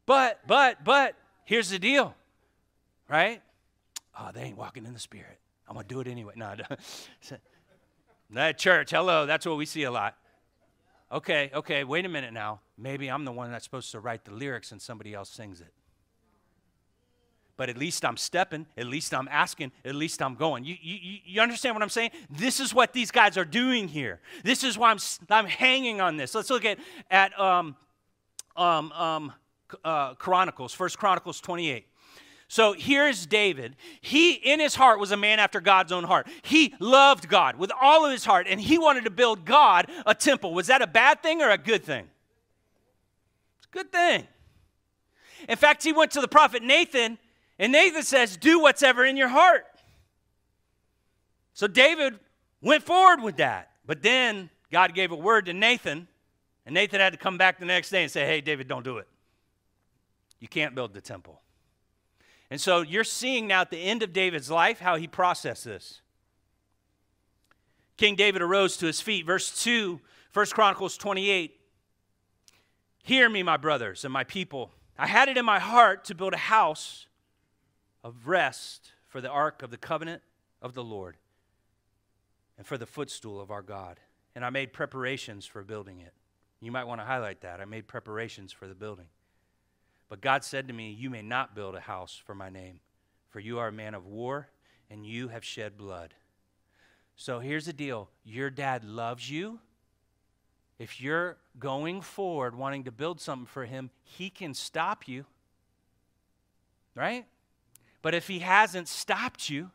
[0.06, 2.14] But, but, but, here's the deal,
[3.08, 3.42] right?
[4.18, 5.38] Oh, they ain't walking in the Spirit.
[5.68, 6.34] I'm going to do it anyway.
[6.36, 6.54] No,
[8.30, 10.16] That church, hello, that's what we see a lot.
[11.12, 12.60] Okay, okay, wait a minute now.
[12.76, 15.72] Maybe I'm the one that's supposed to write the lyrics and somebody else sings it.
[17.56, 20.64] But at least I'm stepping, at least I'm asking, at least I'm going.
[20.64, 22.10] You, you, you understand what I'm saying?
[22.28, 24.20] This is what these guys are doing here.
[24.42, 24.98] This is why I'm,
[25.30, 26.34] I'm hanging on this.
[26.34, 26.78] Let's look at,
[27.10, 27.76] at um,
[28.56, 29.32] um, um,
[29.84, 31.86] uh, Chronicles, First Chronicles 28.
[32.48, 33.76] So here's David.
[34.00, 36.28] He, in his heart, was a man after God's own heart.
[36.42, 40.14] He loved God with all of his heart, and he wanted to build God a
[40.14, 40.54] temple.
[40.54, 42.06] Was that a bad thing or a good thing?
[43.58, 44.26] It's a good thing.
[45.48, 47.18] In fact, he went to the prophet Nathan,
[47.58, 49.66] and Nathan says, Do what's ever in your heart.
[51.54, 52.18] So David
[52.60, 53.70] went forward with that.
[53.86, 56.08] But then God gave a word to Nathan,
[56.66, 58.98] and Nathan had to come back the next day and say, Hey, David, don't do
[58.98, 59.08] it.
[60.44, 61.40] You can't build the temple.
[62.50, 66.02] And so you're seeing now at the end of David's life how he processed this.
[67.96, 69.24] King David arose to his feet.
[69.24, 69.98] Verse 2,
[70.34, 71.58] 1 Chronicles 28.
[73.04, 74.70] Hear me, my brothers and my people.
[74.98, 77.06] I had it in my heart to build a house
[78.02, 80.20] of rest for the ark of the covenant
[80.60, 81.16] of the Lord
[82.58, 83.98] and for the footstool of our God.
[84.34, 86.12] And I made preparations for building it.
[86.60, 87.62] You might want to highlight that.
[87.62, 89.06] I made preparations for the building.
[90.14, 92.78] But God said to me, You may not build a house for my name,
[93.30, 94.46] for you are a man of war
[94.88, 96.14] and you have shed blood.
[97.16, 99.58] So here's the deal your dad loves you.
[100.78, 105.24] If you're going forward wanting to build something for him, he can stop you.
[106.94, 107.26] Right?
[108.00, 109.72] But if he hasn't stopped you,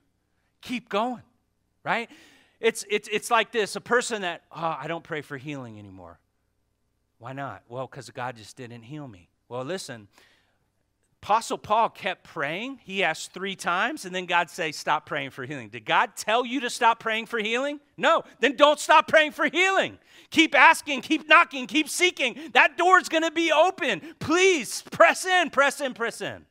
[0.61, 1.23] keep going.
[1.83, 2.09] Right?
[2.61, 6.17] It's, it's, it's like this a person that, oh, I don't pray for healing anymore.
[7.17, 7.63] Why not?
[7.67, 9.28] Well, because God just didn't heal me.
[9.50, 10.08] Well, listen,
[11.22, 12.80] Apostle Paul kept praying.
[12.84, 15.68] He asked three times, and then God say, Stop praying for healing.
[15.68, 17.82] Did God tell you to stop praying for healing?
[17.97, 18.24] No.
[18.39, 19.97] Then don't stop praying for healing.
[20.30, 22.38] Keep asking, keep knocking, keep seeking.
[22.54, 24.02] That door's going to be open.
[24.20, 26.45] Please press in, press in, press in.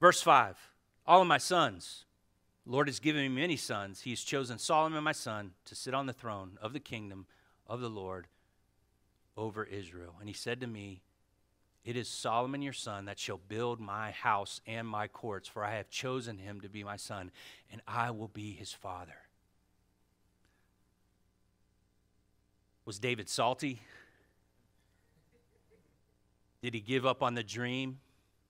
[0.00, 0.56] Verse 5
[1.06, 2.06] All of my sons,
[2.66, 4.02] Lord has given me many sons.
[4.02, 7.26] He has chosen Solomon, my son, to sit on the throne of the kingdom
[7.66, 8.26] of the Lord
[9.36, 10.16] over Israel.
[10.20, 11.02] And he said to me,
[11.84, 15.76] It is Solomon your son that shall build my house and my courts, for I
[15.76, 17.30] have chosen him to be my son,
[17.72, 19.16] and I will be his father.
[22.84, 23.80] Was David salty?
[26.62, 28.00] Did he give up on the dream?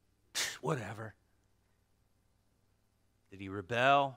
[0.60, 1.14] Whatever.
[3.30, 4.16] Did he rebel?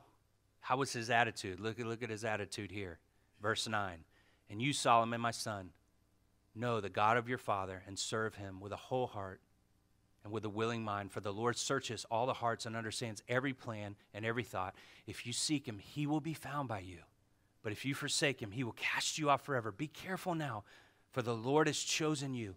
[0.60, 1.60] How was his attitude?
[1.60, 3.00] Look, look at his attitude here.
[3.42, 4.00] Verse 9.
[4.50, 5.70] And you, Solomon, my son,
[6.56, 9.42] know the God of your father and serve him with a whole heart
[10.24, 11.12] and with a willing mind.
[11.12, 14.76] For the Lord searches all the hearts and understands every plan and every thought.
[15.06, 17.00] If you seek him, he will be found by you.
[17.62, 19.72] But if you forsake him, he will cast you off forever.
[19.72, 20.64] Be careful now,
[21.12, 22.56] for the Lord has chosen you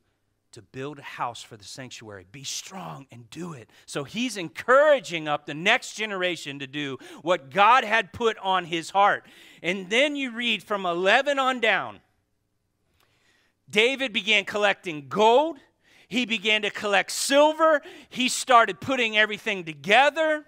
[0.56, 2.24] to build a house for the sanctuary.
[2.32, 3.68] Be strong and do it.
[3.84, 8.88] So he's encouraging up the next generation to do what God had put on his
[8.88, 9.26] heart.
[9.62, 12.00] And then you read from 11 on down
[13.68, 15.58] David began collecting gold.
[16.08, 17.82] He began to collect silver.
[18.08, 20.46] He started putting everything together.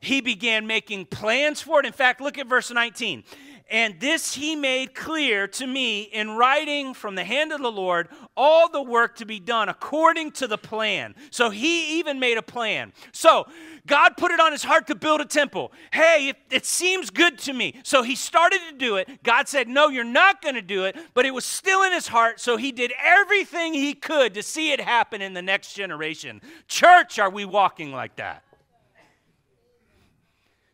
[0.00, 1.86] He began making plans for it.
[1.86, 3.24] In fact, look at verse 19.
[3.70, 8.08] And this he made clear to me in writing from the hand of the Lord
[8.36, 11.14] all the work to be done according to the plan.
[11.30, 12.92] So he even made a plan.
[13.12, 13.46] So
[13.86, 15.72] God put it on his heart to build a temple.
[15.92, 17.80] Hey, it, it seems good to me.
[17.84, 19.22] So he started to do it.
[19.22, 20.96] God said, No, you're not going to do it.
[21.14, 22.40] But it was still in his heart.
[22.40, 26.40] So he did everything he could to see it happen in the next generation.
[26.66, 28.42] Church, are we walking like that?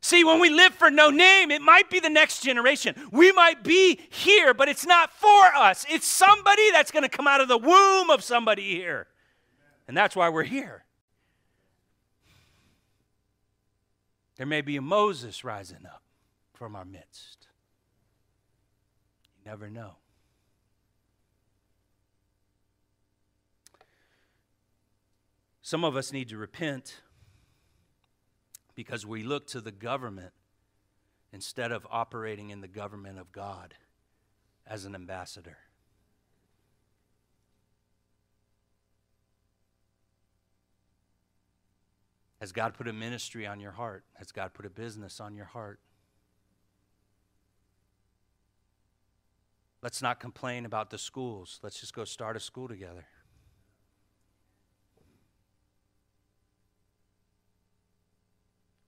[0.07, 2.95] See, when we live for no name, it might be the next generation.
[3.11, 5.85] We might be here, but it's not for us.
[5.91, 9.09] It's somebody that's going to come out of the womb of somebody here.
[9.89, 10.85] And that's why we're here.
[14.37, 16.05] There may be a Moses rising up
[16.55, 17.49] from our midst.
[19.41, 19.97] You never know.
[25.63, 27.01] Some of us need to repent
[28.77, 30.33] because we look to the government
[31.33, 33.75] instead of operating in the government of God
[34.67, 35.57] as an ambassador.
[42.41, 44.05] Has God put a ministry on your heart?
[44.15, 45.81] Has God put a business on your heart?
[49.83, 51.61] Let's not complain about the schools.
[51.63, 53.07] Let's just go start a school together.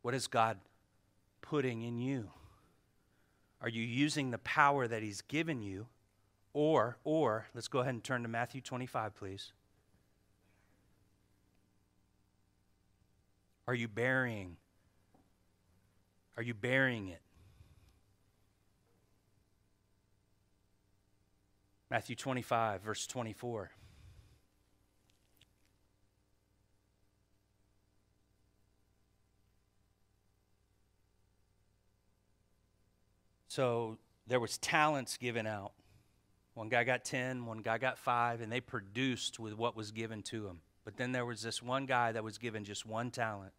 [0.03, 0.59] What is God
[1.43, 2.31] putting in you?
[3.61, 5.87] Are you using the power that He's given you?
[6.53, 9.53] Or, or, let's go ahead and turn to Matthew 25, please.
[13.67, 14.57] Are you burying?
[16.37, 17.21] Are you burying it?
[21.91, 23.71] Matthew 25, verse 24.
[33.49, 35.73] So there was talents given out.
[36.55, 40.23] One guy got 10, one guy got 5 and they produced with what was given
[40.25, 40.61] to them.
[40.85, 43.53] But then there was this one guy that was given just one talent.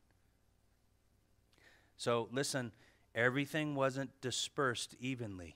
[1.98, 2.72] So listen,
[3.14, 5.56] everything wasn't dispersed evenly.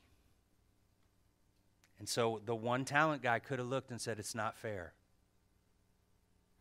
[1.99, 4.93] And so the one talent guy could have looked and said, It's not fair.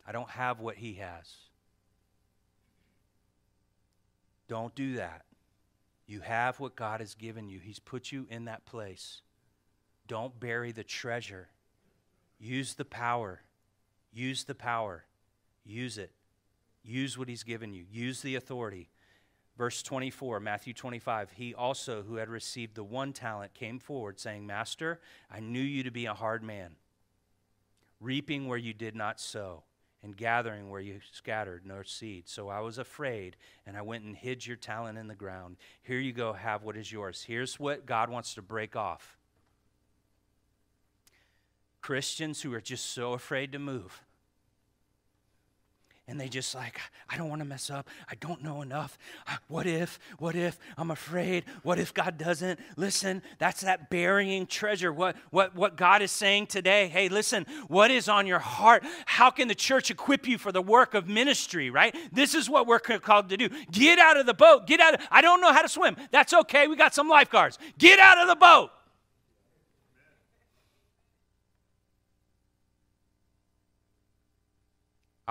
[0.06, 1.34] I don't have what he has.
[4.48, 5.24] Don't do that.
[6.06, 9.22] You have what God has given you, He's put you in that place.
[10.08, 11.48] Don't bury the treasure.
[12.38, 13.42] Use the power.
[14.12, 15.04] Use the power.
[15.64, 16.10] Use it.
[16.82, 17.84] Use what He's given you.
[17.90, 18.88] Use the authority.
[19.56, 24.46] Verse 24, Matthew 25, he also, who had received the one talent, came forward, saying,
[24.46, 24.98] Master,
[25.30, 26.76] I knew you to be a hard man,
[28.00, 29.62] reaping where you did not sow,
[30.02, 32.28] and gathering where you scattered no seed.
[32.28, 33.36] So I was afraid,
[33.66, 35.56] and I went and hid your talent in the ground.
[35.82, 37.24] Here you go, have what is yours.
[37.26, 39.16] Here's what God wants to break off
[41.80, 44.02] Christians who are just so afraid to move
[46.08, 47.88] and they just like i don't want to mess up.
[48.08, 48.98] I don't know enough.
[49.26, 50.58] Uh, what if what if?
[50.76, 51.44] I'm afraid.
[51.62, 52.58] What if god doesn't?
[52.76, 54.92] Listen that's that burying treasure.
[54.92, 58.84] What what what god is saying today hey listen what is on your heart?
[59.06, 61.94] How can the church equip you for the work of ministry right?
[62.12, 63.48] This is what we're called to do.
[63.70, 64.66] Get out of the boat.
[64.66, 65.96] Get out of, i don't know how to swim.
[66.10, 66.66] That's okay.
[66.66, 67.58] We got some lifeguards.
[67.78, 68.70] Get out of the boat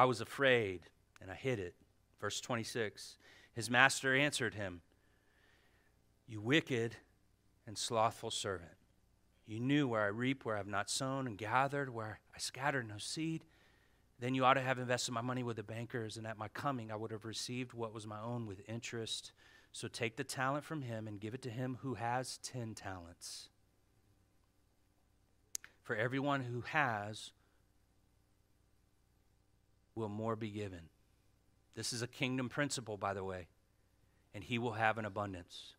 [0.02, 0.82] I was afraid
[1.22, 1.76] and I hid it.
[2.20, 3.18] Verse 26
[3.54, 4.82] His master answered him,
[6.28, 6.96] You wicked
[7.68, 8.72] and slothful servant.
[9.46, 12.88] You knew where I reap, where I have not sown, and gathered, where I scattered
[12.88, 13.44] no seed.
[14.20, 16.92] Then you ought to have invested my money with the bankers, and at my coming
[16.92, 19.34] I would have received what was my own with interest.
[19.72, 23.50] So take the talent from him and give it to him who has ten talents.
[25.84, 27.34] For everyone who has,
[29.96, 30.90] will more be given.
[31.76, 33.48] This is a kingdom principle, by the way,
[34.34, 35.74] and he will have an abundance.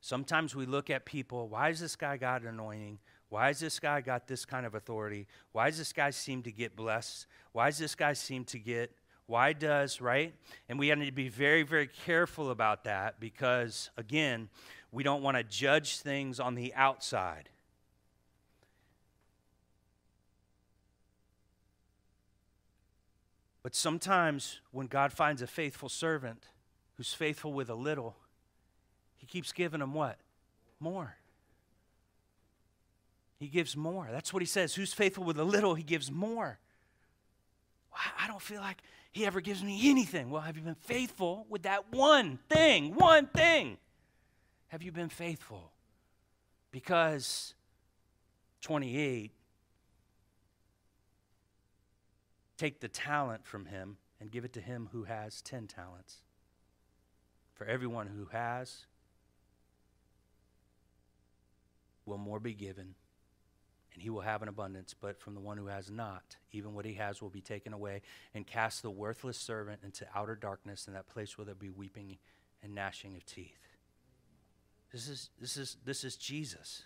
[0.00, 2.98] Sometimes we look at people, why has this guy got an anointing?
[3.28, 5.26] Why has this guy got this kind of authority?
[5.52, 7.26] Why does this guy seem to get blessed?
[7.52, 8.92] Why does this guy seem to get,
[9.26, 10.34] why does, right?
[10.68, 14.48] And we have to be very, very careful about that because, again,
[14.90, 17.50] we don't want to judge things on the outside.
[23.70, 26.42] But sometimes when God finds a faithful servant
[26.96, 28.16] who's faithful with a little,
[29.16, 30.18] he keeps giving them what?
[30.80, 31.14] More.
[33.38, 34.08] He gives more.
[34.10, 34.74] That's what he says.
[34.74, 36.58] Who's faithful with a little, he gives more.
[38.18, 38.78] I don't feel like
[39.12, 40.30] he ever gives me anything.
[40.30, 42.96] Well, have you been faithful with that one thing?
[42.96, 43.76] One thing.
[44.66, 45.70] Have you been faithful?
[46.72, 47.54] Because
[48.62, 49.30] 28
[52.60, 56.18] Take the talent from him and give it to him who has 10 talents.
[57.54, 58.84] For everyone who has,
[62.04, 62.96] will more be given,
[63.94, 64.92] and he will have an abundance.
[64.92, 68.02] But from the one who has not, even what he has will be taken away,
[68.34, 72.18] and cast the worthless servant into outer darkness, in that place where there'll be weeping
[72.62, 73.56] and gnashing of teeth.
[74.92, 76.82] This is, this is, this is Jesus.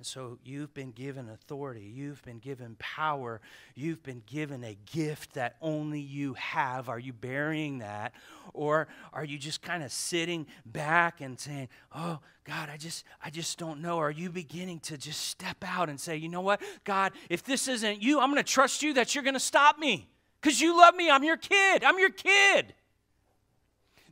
[0.00, 3.38] And so you've been given authority, you've been given power,
[3.74, 6.88] you've been given a gift that only you have.
[6.88, 8.14] Are you burying that?
[8.54, 13.28] Or are you just kind of sitting back and saying, "Oh, God, I just I
[13.28, 16.62] just don't know." Are you beginning to just step out and say, "You know what?
[16.84, 19.78] God, if this isn't you, I'm going to trust you that you're going to stop
[19.78, 20.08] me
[20.40, 21.10] cuz you love me.
[21.10, 21.84] I'm your kid.
[21.84, 22.74] I'm your kid."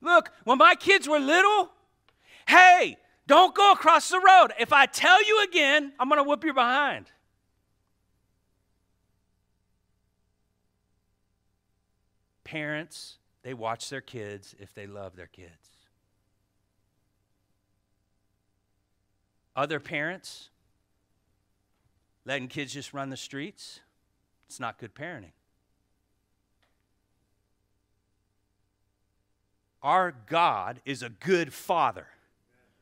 [0.03, 1.73] Look, when my kids were little,
[2.47, 2.99] hey,
[3.29, 4.53] don't go across the road.
[4.59, 7.07] If I tell you again, I'm going to whoop your behind.
[12.43, 15.53] Parents, they watch their kids if they love their kids.
[19.55, 20.49] Other parents,
[22.25, 23.81] letting kids just run the streets,
[24.47, 25.33] it's not good parenting.
[29.83, 32.07] Our God is a good father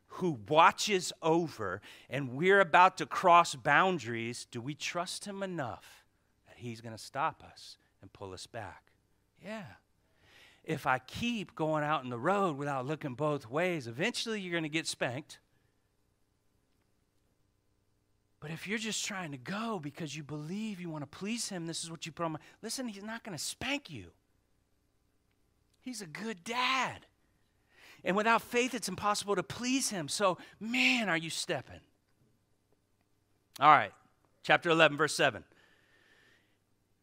[0.08, 4.46] who watches over, and we're about to cross boundaries.
[4.50, 6.04] Do we trust him enough
[6.46, 8.84] that he's going to stop us and pull us back?
[9.44, 9.64] Yeah.
[10.64, 14.62] If I keep going out in the road without looking both ways, eventually you're going
[14.62, 15.38] to get spanked.
[18.40, 21.66] But if you're just trying to go because you believe you want to please him,
[21.66, 22.38] this is what you put on my.
[22.62, 24.06] Listen, he's not going to spank you.
[25.80, 27.06] He's a good dad.
[28.04, 30.08] And without faith, it's impossible to please him.
[30.08, 31.80] So, man, are you stepping?
[33.58, 33.92] All right,
[34.42, 35.42] chapter 11, verse 7.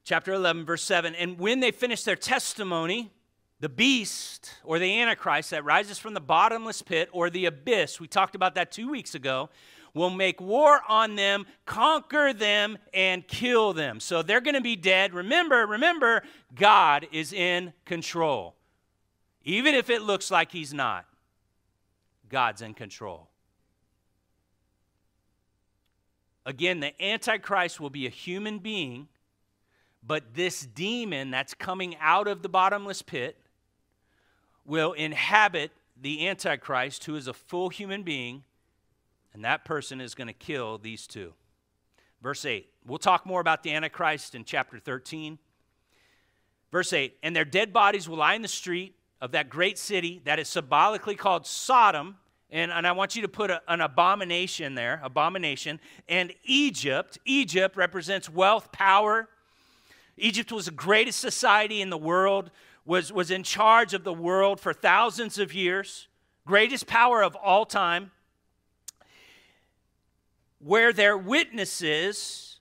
[0.06, 1.16] Chapter 11, verse 7.
[1.16, 3.12] And when they finish their testimony,
[3.60, 8.08] the beast or the antichrist that rises from the bottomless pit or the abyss, we
[8.08, 9.50] talked about that two weeks ago,
[9.94, 14.00] will make war on them, conquer them, and kill them.
[14.00, 15.14] So they're going to be dead.
[15.14, 16.24] Remember, remember,
[16.56, 18.56] God is in control.
[19.44, 21.06] Even if it looks like he's not,
[22.30, 23.30] God's in control.
[26.46, 29.08] Again, the Antichrist will be a human being,
[30.06, 33.38] but this demon that's coming out of the bottomless pit
[34.66, 35.72] will inhabit
[36.02, 38.44] the Antichrist, who is a full human being,
[39.34, 41.34] and that person is going to kill these two.
[42.22, 42.70] Verse 8.
[42.86, 45.38] We'll talk more about the Antichrist in chapter 13.
[46.72, 47.18] Verse 8.
[47.24, 50.49] And their dead bodies will lie in the street of that great city that is
[50.49, 52.17] symbolically called Sodom.
[52.51, 55.80] And, and I want you to put a, an abomination there, abomination.
[56.09, 59.30] And Egypt, Egypt represents wealth, power.
[60.17, 62.51] Egypt was the greatest society in the world,
[62.84, 66.09] was, was in charge of the world for thousands of years,
[66.45, 68.11] greatest power of all time.
[70.59, 72.59] Where their witnesses,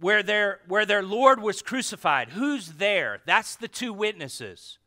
[0.00, 3.20] where their, where their Lord was crucified, who's there?
[3.26, 4.78] That's the two witnesses.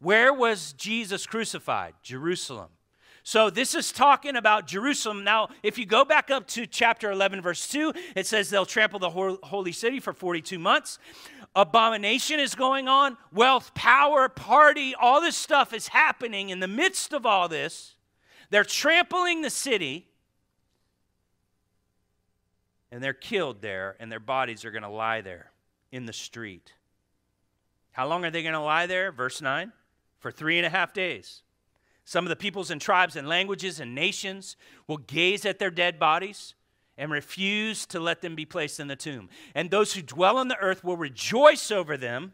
[0.00, 1.94] Where was Jesus crucified?
[2.02, 2.68] Jerusalem.
[3.26, 5.24] So this is talking about Jerusalem.
[5.24, 8.98] Now, if you go back up to chapter 11, verse 2, it says they'll trample
[8.98, 10.98] the holy city for 42 months.
[11.56, 17.14] Abomination is going on, wealth, power, party, all this stuff is happening in the midst
[17.14, 17.94] of all this.
[18.50, 20.06] They're trampling the city
[22.94, 25.50] and they're killed there, and their bodies are going to lie there
[25.90, 26.74] in the street.
[27.90, 29.10] How long are they going to lie there?
[29.10, 29.72] Verse 9
[30.24, 31.42] for three and a half days.
[32.06, 34.56] Some of the peoples and tribes and languages and nations
[34.86, 36.54] will gaze at their dead bodies
[36.96, 39.28] and refuse to let them be placed in the tomb.
[39.54, 42.32] And those who dwell on the earth will rejoice over them,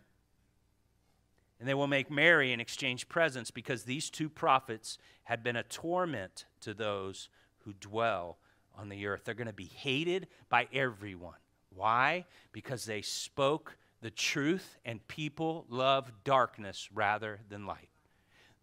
[1.58, 5.64] and they will make merry and exchange presents because these two prophets had been a
[5.64, 7.28] torment to those
[7.64, 8.38] who dwell
[8.78, 9.24] on the earth.
[9.24, 11.40] They're going to be hated by everyone.
[11.74, 12.26] Why?
[12.52, 17.88] Because they spoke the truth, and people love darkness rather than light.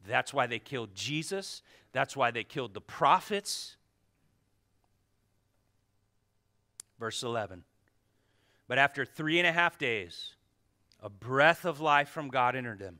[0.07, 1.61] That's why they killed Jesus.
[1.91, 3.75] That's why they killed the prophets.
[6.99, 7.63] Verse 11.
[8.67, 10.33] But after three and a half days,
[11.01, 12.99] a breath of life from God entered them.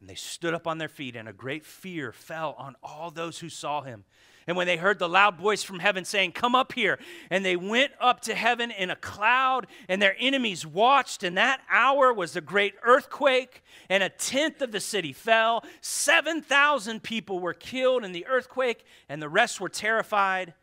[0.00, 3.38] And they stood up on their feet, and a great fear fell on all those
[3.38, 4.04] who saw him.
[4.46, 6.98] And when they heard the loud voice from heaven saying, Come up here,
[7.30, 11.22] and they went up to heaven in a cloud, and their enemies watched.
[11.22, 15.64] And that hour was a great earthquake, and a tenth of the city fell.
[15.80, 20.54] 7,000 people were killed in the earthquake, and the rest were terrified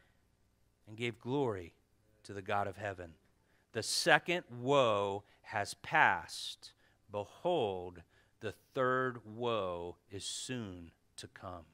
[0.88, 1.74] and gave glory
[2.24, 3.14] to the God of heaven.
[3.74, 6.72] The second woe has passed.
[7.12, 8.02] Behold,
[8.42, 11.66] the third woe is soon to come.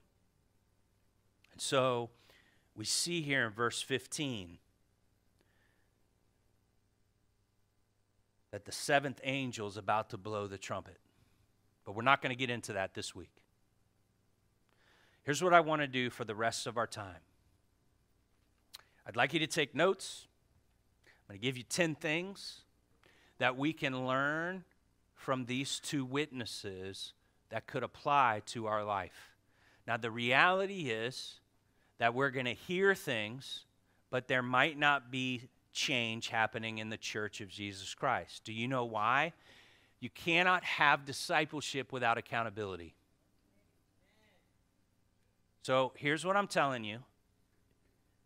[1.57, 2.11] And so
[2.75, 4.59] we see here in verse 15
[8.51, 10.97] that the seventh angel is about to blow the trumpet.
[11.83, 13.31] But we're not going to get into that this week.
[15.23, 17.23] Here's what I want to do for the rest of our time
[19.07, 20.27] I'd like you to take notes.
[21.07, 22.61] I'm going to give you 10 things
[23.39, 24.63] that we can learn
[25.15, 27.13] from these two witnesses
[27.49, 29.33] that could apply to our life.
[29.87, 31.39] Now, the reality is
[31.99, 33.65] that we're going to hear things,
[34.09, 35.43] but there might not be
[35.73, 38.43] change happening in the church of Jesus Christ.
[38.43, 39.33] Do you know why?
[39.99, 42.93] You cannot have discipleship without accountability.
[45.63, 46.99] So here's what I'm telling you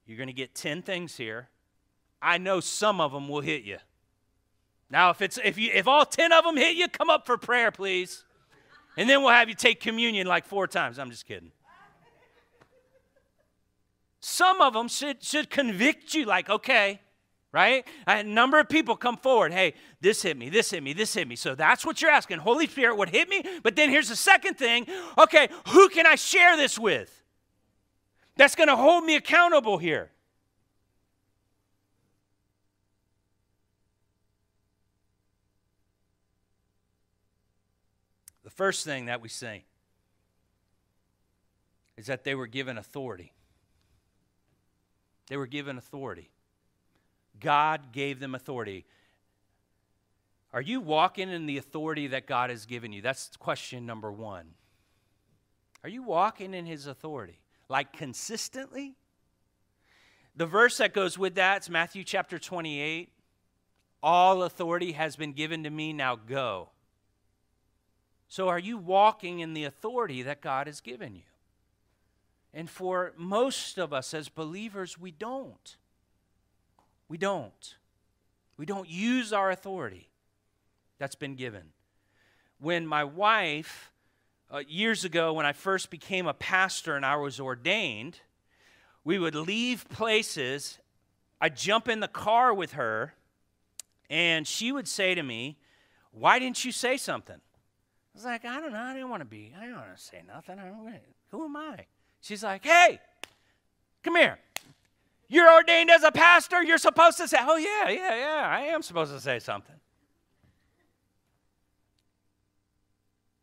[0.05, 1.47] you're going to get 10 things here.
[2.21, 3.77] I know some of them will hit you.
[4.89, 7.37] Now, if, it's, if, you, if all 10 of them hit you, come up for
[7.37, 8.25] prayer, please.
[8.97, 10.99] And then we'll have you take communion like four times.
[10.99, 11.51] I'm just kidding.
[14.21, 17.01] Some of them should, should convict you, like, okay,
[17.51, 17.85] right?
[18.05, 19.51] A number of people come forward.
[19.51, 21.35] Hey, this hit me, this hit me, this hit me.
[21.35, 22.37] So that's what you're asking.
[22.37, 23.43] Holy Spirit would hit me.
[23.63, 24.85] But then here's the second thing.
[25.17, 27.23] Okay, who can I share this with?
[28.37, 30.11] That's going to hold me accountable here.
[38.43, 39.65] The first thing that we see
[41.97, 43.33] is that they were given authority.
[45.31, 46.29] They were given authority.
[47.39, 48.83] God gave them authority.
[50.51, 53.01] Are you walking in the authority that God has given you?
[53.01, 54.47] That's question number one.
[55.85, 57.39] Are you walking in His authority?
[57.69, 58.97] Like consistently?
[60.35, 63.07] The verse that goes with that is Matthew chapter 28.
[64.03, 66.71] All authority has been given to me, now go.
[68.27, 71.30] So, are you walking in the authority that God has given you?
[72.53, 75.77] And for most of us as believers, we don't.
[77.07, 77.75] We don't.
[78.57, 80.09] We don't use our authority
[80.99, 81.63] that's been given.
[82.59, 83.91] When my wife,
[84.51, 88.19] uh, years ago, when I first became a pastor and I was ordained,
[89.03, 90.77] we would leave places.
[91.39, 93.15] I'd jump in the car with her,
[94.09, 95.57] and she would say to me,
[96.11, 97.35] Why didn't you say something?
[97.35, 98.79] I was like, I don't know.
[98.79, 100.59] I didn't want to be, I didn't want to say nothing.
[101.31, 101.85] Who am I?
[102.21, 102.99] She's like, Hey,
[104.03, 104.37] come here.
[105.27, 106.63] You're ordained as a pastor.
[106.63, 109.75] You're supposed to say, Oh, yeah, yeah, yeah, I am supposed to say something.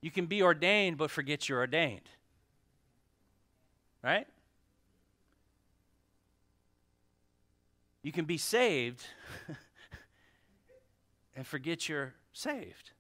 [0.01, 2.09] You can be ordained but forget you're ordained.
[4.03, 4.27] Right?
[8.03, 9.05] You can be saved
[11.37, 12.93] and forget you're saved.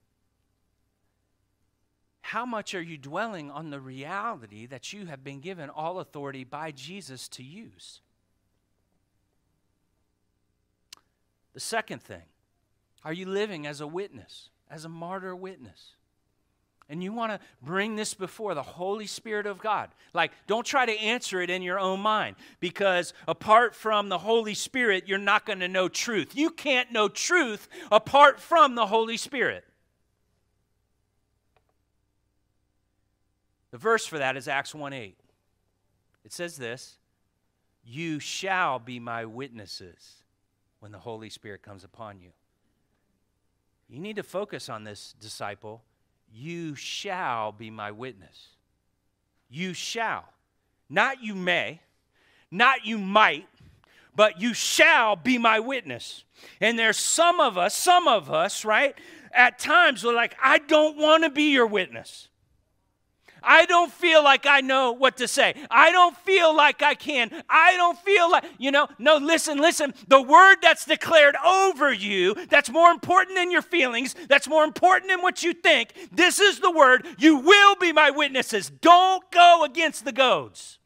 [2.28, 6.44] How much are you dwelling on the reality that you have been given all authority
[6.44, 8.02] by Jesus to use?
[11.54, 12.24] The second thing,
[13.02, 15.94] are you living as a witness, as a martyr witness?
[16.90, 19.88] And you want to bring this before the Holy Spirit of God.
[20.12, 24.52] Like, don't try to answer it in your own mind because apart from the Holy
[24.52, 26.36] Spirit, you're not going to know truth.
[26.36, 29.64] You can't know truth apart from the Holy Spirit.
[33.70, 35.16] The verse for that is Acts 1 8.
[36.24, 36.98] It says this
[37.84, 40.22] You shall be my witnesses
[40.80, 42.30] when the Holy Spirit comes upon you.
[43.88, 45.82] You need to focus on this, disciple.
[46.30, 48.48] You shall be my witness.
[49.48, 50.24] You shall.
[50.90, 51.80] Not you may,
[52.50, 53.46] not you might,
[54.14, 56.24] but you shall be my witness.
[56.60, 58.94] And there's some of us, some of us, right?
[59.32, 62.27] At times we're like, I don't want to be your witness.
[63.42, 65.54] I don't feel like I know what to say.
[65.70, 67.30] I don't feel like I can.
[67.48, 69.94] I don't feel like, you know, no, listen, listen.
[70.08, 75.10] The word that's declared over you, that's more important than your feelings, that's more important
[75.10, 75.92] than what you think.
[76.12, 77.06] This is the word.
[77.18, 78.70] You will be my witnesses.
[78.70, 80.78] Don't go against the goads.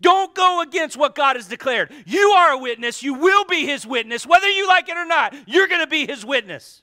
[0.00, 1.92] Don't go against what God has declared.
[2.06, 3.02] You are a witness.
[3.02, 4.26] You will be his witness.
[4.26, 6.82] Whether you like it or not, you're going to be his witness.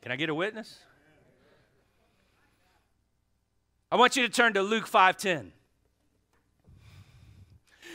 [0.00, 0.78] Can I get a witness?
[3.94, 5.52] I want you to turn to Luke 5:10.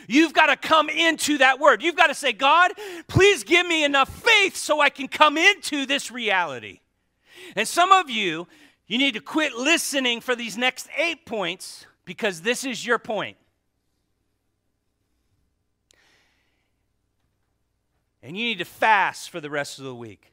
[0.07, 1.83] You've got to come into that word.
[1.83, 2.71] You've got to say, God,
[3.09, 6.79] please give me enough faith so I can come into this reality.
[7.53, 8.47] And some of you,
[8.87, 13.35] you need to quit listening for these next eight points because this is your point.
[18.23, 20.31] And you need to fast for the rest of the week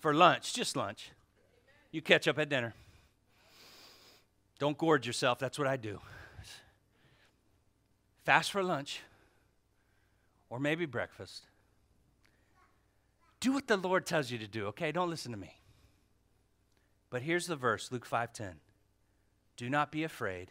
[0.00, 1.12] for lunch, just lunch.
[1.92, 2.74] You catch up at dinner.
[4.58, 5.38] Don't gorge yourself.
[5.38, 6.00] That's what I do.
[8.24, 9.00] Fast for lunch
[10.48, 11.46] or maybe breakfast.
[13.40, 14.92] Do what the Lord tells you to do, okay?
[14.92, 15.60] Don't listen to me.
[17.10, 18.60] But here's the verse, Luke 5:10.
[19.56, 20.50] Do not be afraid.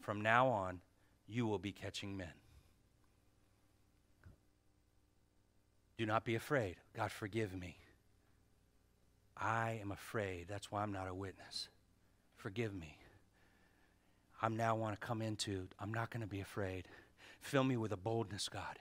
[0.00, 0.80] From now on,
[1.26, 2.32] you will be catching men.
[5.98, 6.76] Do not be afraid.
[6.94, 7.78] God, forgive me.
[9.36, 10.46] I am afraid.
[10.48, 11.68] That's why I'm not a witness.
[12.36, 12.98] Forgive me.
[14.42, 16.88] I'm now want to come into, I'm not going to be afraid.
[17.40, 18.78] Fill me with a boldness, God.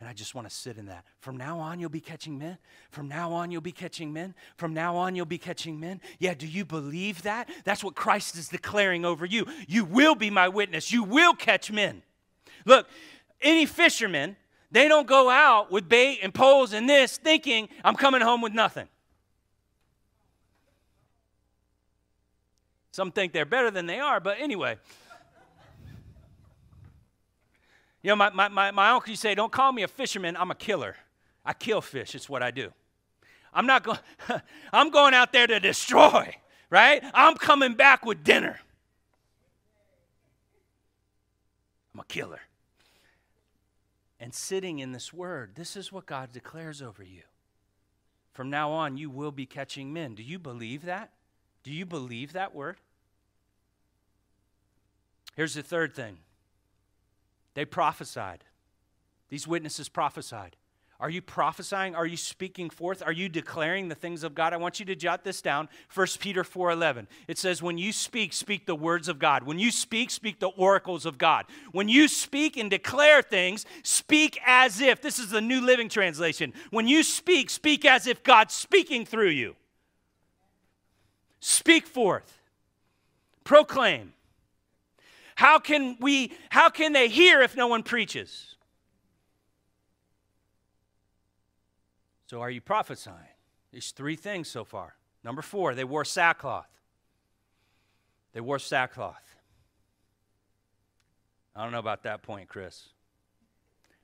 [0.00, 1.04] And I just want to sit in that.
[1.20, 2.58] From now on, you'll be catching men.
[2.90, 4.34] From now on, you'll be catching men.
[4.56, 6.00] From now on, you'll be catching men.
[6.18, 7.48] Yeah, do you believe that?
[7.64, 9.46] That's what Christ is declaring over you.
[9.68, 10.92] You will be my witness.
[10.92, 12.02] You will catch men.
[12.66, 12.88] Look,
[13.40, 14.36] any fisherman,
[14.70, 18.52] they don't go out with bait and poles and this thinking, I'm coming home with
[18.52, 18.88] nothing.
[22.94, 24.76] Some think they're better than they are, but anyway.
[28.02, 30.36] You know, my, my, my, my uncle used to say, Don't call me a fisherman,
[30.36, 30.94] I'm a killer.
[31.44, 32.72] I kill fish, it's what I do.
[33.52, 33.98] I'm not going,
[34.72, 36.36] I'm going out there to destroy,
[36.70, 37.02] right?
[37.12, 38.60] I'm coming back with dinner.
[41.94, 42.42] I'm a killer.
[44.20, 47.22] And sitting in this word, this is what God declares over you.
[48.34, 50.14] From now on, you will be catching men.
[50.14, 51.10] Do you believe that?
[51.64, 52.76] Do you believe that word?
[55.34, 56.18] Here's the third thing
[57.54, 58.44] they prophesied.
[59.30, 60.56] These witnesses prophesied.
[61.00, 61.96] Are you prophesying?
[61.96, 63.02] Are you speaking forth?
[63.04, 64.52] Are you declaring the things of God?
[64.52, 65.68] I want you to jot this down.
[65.92, 67.08] 1 Peter 4:11.
[67.26, 69.42] It says when you speak, speak the words of God.
[69.42, 71.46] When you speak, speak the oracles of God.
[71.72, 75.02] When you speak and declare things, speak as if.
[75.02, 76.52] This is the New Living Translation.
[76.70, 79.56] When you speak, speak as if God's speaking through you.
[81.46, 82.40] Speak forth.
[83.44, 84.14] Proclaim.
[85.34, 88.56] How can we how can they hear if no one preaches?
[92.28, 93.18] So, are you prophesying?
[93.72, 94.94] There's three things so far.
[95.22, 96.70] Number four, they wore sackcloth.
[98.32, 99.36] They wore sackcloth.
[101.54, 102.88] I don't know about that point, Chris.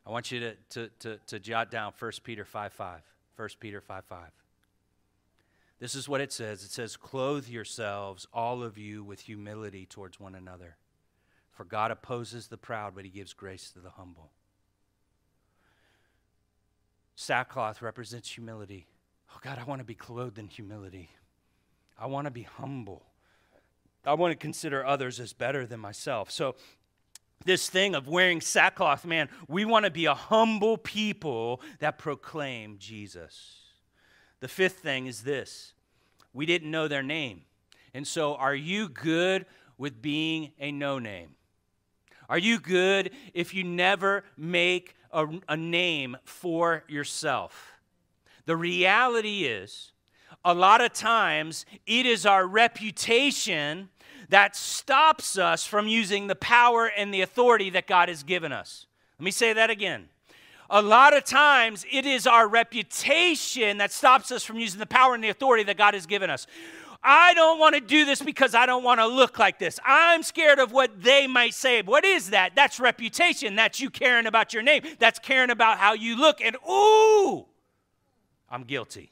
[0.07, 3.01] I want you to, to, to, to jot down 1 Peter 5 5.
[3.37, 4.40] 1 Peter 5 5.
[5.81, 10.21] This is what it says it says, Clothe yourselves, all of you, with humility towards
[10.21, 10.77] one another.
[11.51, 14.31] For God opposes the proud, but he gives grace to the humble.
[17.17, 18.87] Sackcloth represents humility.
[19.35, 21.11] Oh, God, I want to be clothed in humility.
[21.99, 23.05] I want to be humble.
[24.05, 26.31] I want to consider others as better than myself.
[26.31, 26.55] So,
[27.47, 32.77] this thing of wearing sackcloth, man, we want to be a humble people that proclaim
[32.79, 33.60] Jesus.
[34.41, 35.75] The fifth thing is this
[36.33, 37.43] we didn't know their name.
[37.93, 41.35] And so, are you good with being a no name?
[42.29, 47.73] Are you good if you never make a, a name for yourself.
[48.47, 49.93] The reality is,
[50.45, 53.91] a lot of times, it is our reputation
[54.29, 58.87] that stops us from using the power and the authority that God has given us.
[59.19, 60.09] Let me say that again.
[60.73, 65.15] A lot of times, it is our reputation that stops us from using the power
[65.15, 66.47] and the authority that God has given us.
[67.03, 69.81] I don't want to do this because I don't want to look like this.
[69.85, 71.83] I'm scared of what they might say.
[71.83, 72.53] What is that?
[72.55, 73.57] That's reputation.
[73.57, 74.83] That's you caring about your name.
[74.99, 76.41] That's caring about how you look.
[76.41, 77.47] And ooh,
[78.49, 79.11] I'm guilty.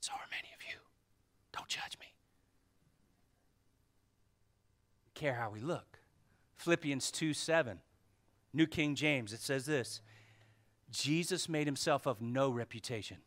[0.00, 0.78] So are many of you.
[1.52, 2.06] Don't judge me.
[5.14, 5.98] Care how we look.
[6.56, 7.78] Philippians 2 7,
[8.54, 10.00] New King James, it says this
[10.90, 13.18] Jesus made himself of no reputation.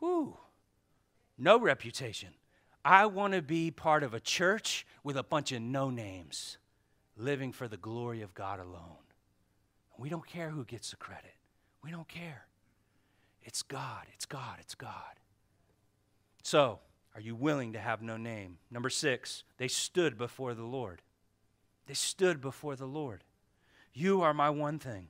[0.00, 0.36] Whew.
[1.38, 2.30] No reputation.
[2.84, 6.58] I want to be part of a church with a bunch of no names,
[7.16, 9.02] living for the glory of God alone.
[9.98, 11.34] We don't care who gets the credit.
[11.82, 12.46] We don't care.
[13.42, 14.92] It's God, it's God, it's God.
[16.42, 16.80] So,
[17.14, 18.58] are you willing to have no name?
[18.70, 21.00] Number six, they stood before the Lord.
[21.86, 23.24] They stood before the Lord.
[23.96, 25.08] You are my one thing.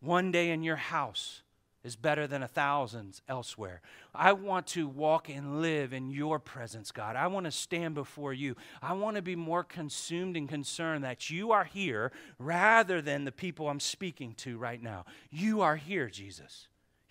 [0.00, 1.42] One day in your house,
[1.82, 3.80] is better than a thousand elsewhere.
[4.14, 7.16] I want to walk and live in your presence, God.
[7.16, 8.54] I want to stand before you.
[8.82, 13.32] I want to be more consumed and concerned that you are here rather than the
[13.32, 15.06] people I'm speaking to right now.
[15.30, 16.68] You are here, Jesus.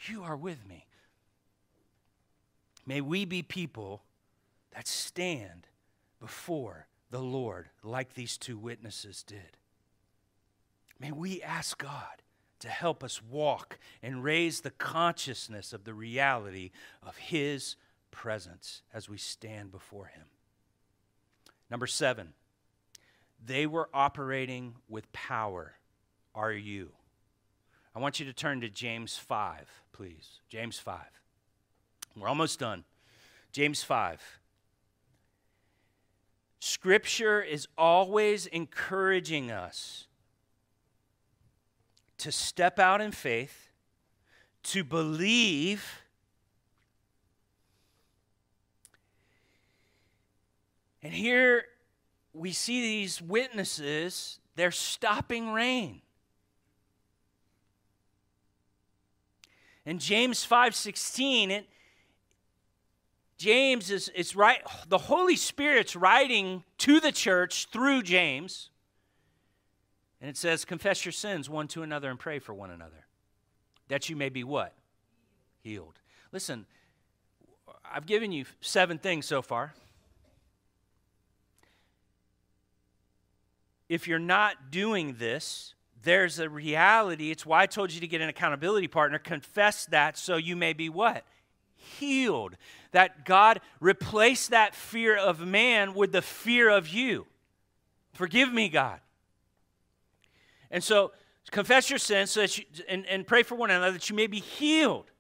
[0.08, 0.86] You are with me.
[2.86, 4.04] May we be people
[4.76, 5.68] that stand
[6.20, 9.58] before the Lord like these two witnesses did.
[11.00, 12.22] May we ask God
[12.60, 16.72] to help us walk and raise the consciousness of the reality
[17.02, 17.76] of His
[18.12, 20.26] presence as we stand before Him.
[21.70, 22.34] Number seven,
[23.43, 25.76] they were operating with power.
[26.36, 26.91] Are you?
[27.95, 30.41] I want you to turn to James 5, please.
[30.50, 31.00] James 5.
[32.18, 32.84] We're almost done.
[33.52, 34.39] James 5.
[36.60, 40.08] Scripture is always encouraging us
[42.20, 43.70] to step out in faith,
[44.63, 46.01] to believe,
[51.01, 51.65] and here
[52.34, 56.01] we see these witnesses, they're stopping rain.
[59.86, 61.67] In James 5:16, it
[63.38, 68.70] James is, is right, the Holy Spirit's writing to to the church through James.
[70.22, 73.05] And it says, Confess your sins one to another and pray for one another,
[73.88, 74.74] that you may be what?
[75.61, 75.99] Healed.
[76.32, 76.65] Listen,
[77.91, 79.74] I've given you seven things so far.
[83.88, 87.32] If you're not doing this, there's a reality.
[87.32, 89.17] It's why I told you to get an accountability partner.
[89.17, 91.26] Confess that so you may be what?
[91.76, 92.55] Healed.
[92.91, 97.26] That God replace that fear of man with the fear of you.
[98.13, 98.99] Forgive me, God.
[100.72, 101.11] And so
[101.51, 104.28] confess your sins so that you, and, and pray for one another that you may
[104.28, 105.11] be healed.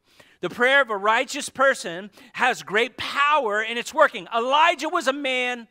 [0.41, 4.27] The prayer of a righteous person has great power and it's working.
[4.33, 5.67] Elijah was a man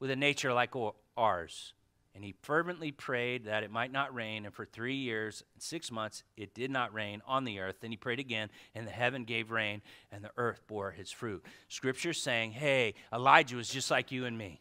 [0.00, 0.74] with a nature like
[1.16, 1.74] ours.
[2.14, 4.44] And he fervently prayed that it might not rain.
[4.44, 7.76] And for three years and six months, it did not rain on the earth.
[7.80, 11.42] Then he prayed again, and the heaven gave rain, and the earth bore his fruit.
[11.68, 14.60] Scripture saying, hey, Elijah was just like you and me.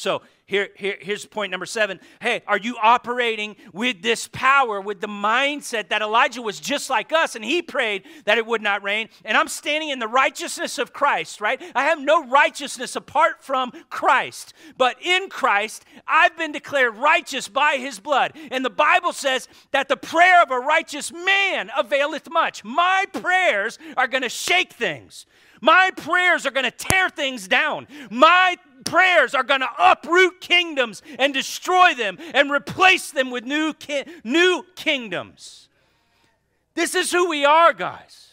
[0.00, 2.00] So here, here, here's point number seven.
[2.20, 7.12] Hey, are you operating with this power, with the mindset that Elijah was just like
[7.12, 9.10] us and he prayed that it would not rain?
[9.24, 11.62] And I'm standing in the righteousness of Christ, right?
[11.74, 14.54] I have no righteousness apart from Christ.
[14.76, 18.32] But in Christ, I've been declared righteous by his blood.
[18.50, 22.64] And the Bible says that the prayer of a righteous man availeth much.
[22.64, 25.26] My prayers are going to shake things.
[25.60, 27.86] My prayers are going to tear things down.
[28.10, 33.74] My prayers are going to uproot kingdoms and destroy them and replace them with new,
[33.74, 35.68] ki- new kingdoms.
[36.74, 38.28] This is who we are, guys.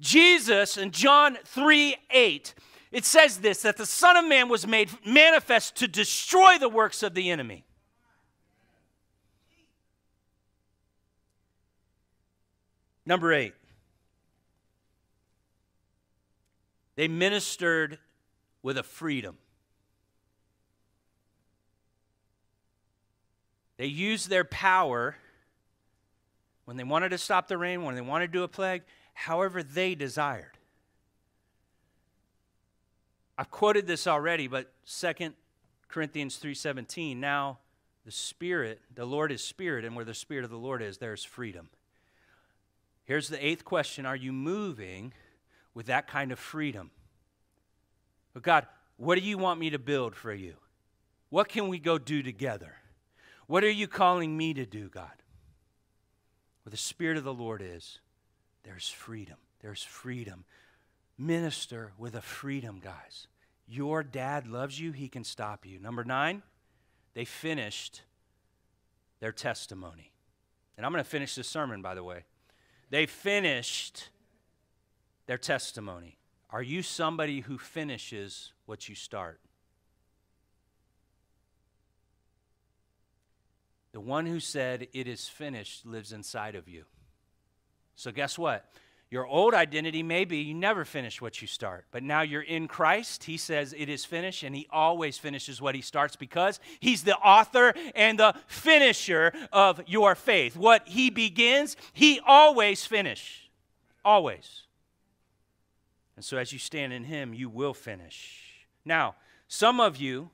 [0.00, 2.54] Jesus in John 3 8,
[2.92, 7.02] it says this that the Son of Man was made manifest to destroy the works
[7.02, 7.64] of the enemy.
[13.06, 13.54] Number eight,
[16.96, 17.98] they ministered
[18.62, 19.36] with a freedom.
[23.76, 25.16] They used their power
[26.64, 28.82] when they wanted to stop the rain, when they wanted to do a plague,
[29.14, 30.58] however they desired.
[33.38, 35.34] I've quoted this already, but 2
[35.88, 37.58] Corinthians 3:17, now
[38.04, 41.22] the spirit, the Lord is spirit, and where the spirit of the Lord is, there's
[41.22, 41.68] freedom.
[43.04, 45.12] Here's the eighth question, are you moving
[45.76, 46.90] with that kind of freedom?
[48.32, 48.66] But God,
[48.96, 50.54] what do you want me to build for you?
[51.28, 52.76] What can we go do together?
[53.46, 55.22] What are you calling me to do, God?
[56.64, 57.98] Where the Spirit of the Lord is,
[58.64, 59.36] there's freedom.
[59.60, 60.46] There's freedom.
[61.18, 63.26] Minister with a freedom, guys.
[63.68, 65.78] Your dad loves you, he can stop you.
[65.78, 66.42] Number nine,
[67.12, 68.00] they finished
[69.20, 70.12] their testimony.
[70.78, 72.24] And I'm going to finish this sermon, by the way.
[72.88, 74.08] They finished
[75.26, 76.18] their testimony.
[76.50, 79.40] Are you somebody who finishes what you start?
[83.92, 86.84] The one who said, It is finished, lives inside of you.
[87.96, 88.70] So, guess what?
[89.08, 92.66] Your old identity may be you never finish what you start, but now you're in
[92.66, 93.24] Christ.
[93.24, 97.16] He says it is finished, and He always finishes what He starts because He's the
[97.16, 100.56] author and the finisher of your faith.
[100.56, 103.48] What He begins, He always finishes.
[104.04, 104.65] Always.
[106.16, 108.66] And so, as you stand in Him, you will finish.
[108.84, 109.14] Now,
[109.48, 110.30] some of you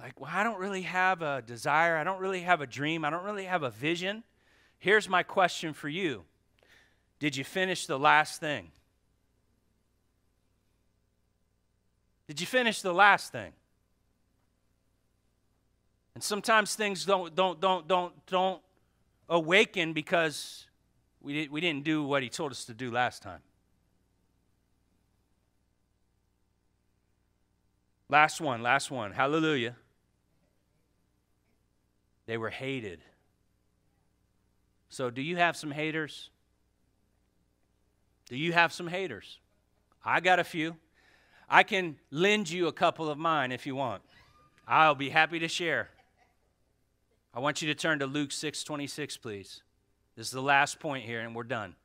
[0.00, 1.96] like, well, I don't really have a desire.
[1.96, 3.04] I don't really have a dream.
[3.04, 4.24] I don't really have a vision.
[4.78, 6.24] Here's my question for you
[7.18, 8.70] Did you finish the last thing?
[12.28, 13.52] Did you finish the last thing?
[16.14, 18.62] And sometimes things don't don't don't don't don't
[19.28, 20.66] awaken because
[21.20, 23.40] we, did, we didn't do what he told us to do last time.
[28.10, 29.12] Last one, last one.
[29.12, 29.76] Hallelujah.
[32.26, 33.00] They were hated.
[34.88, 36.30] So, do you have some haters?
[38.28, 39.38] Do you have some haters?
[40.04, 40.76] I got a few.
[41.48, 44.02] I can lend you a couple of mine if you want.
[44.66, 45.88] I'll be happy to share.
[47.32, 49.62] I want you to turn to Luke 6:26, please.
[50.16, 51.76] This is the last point here, and we're done.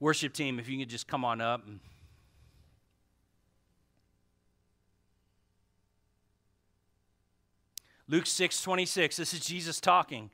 [0.00, 1.66] Worship team, if you could just come on up.
[1.66, 1.80] And
[8.08, 10.30] Luke 6 26, this is Jesus talking.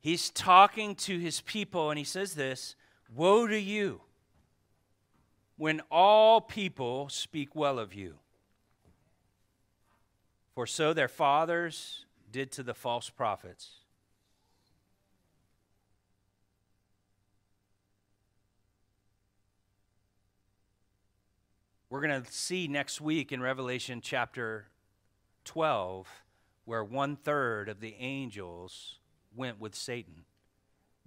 [0.00, 2.76] He's talking to his people, and he says this
[3.14, 4.00] Woe to you
[5.56, 8.14] when all people speak well of you.
[10.54, 13.70] For so their fathers did to the false prophets.
[21.90, 24.66] We're going to see next week in Revelation chapter
[25.44, 26.08] 12,
[26.64, 28.96] where one third of the angels
[29.34, 30.24] went with Satan.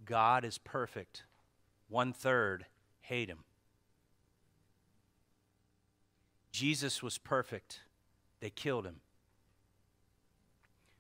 [0.05, 1.23] God is perfect.
[1.89, 2.65] One third
[3.01, 3.39] hate him.
[6.51, 7.81] Jesus was perfect.
[8.39, 9.01] They killed him.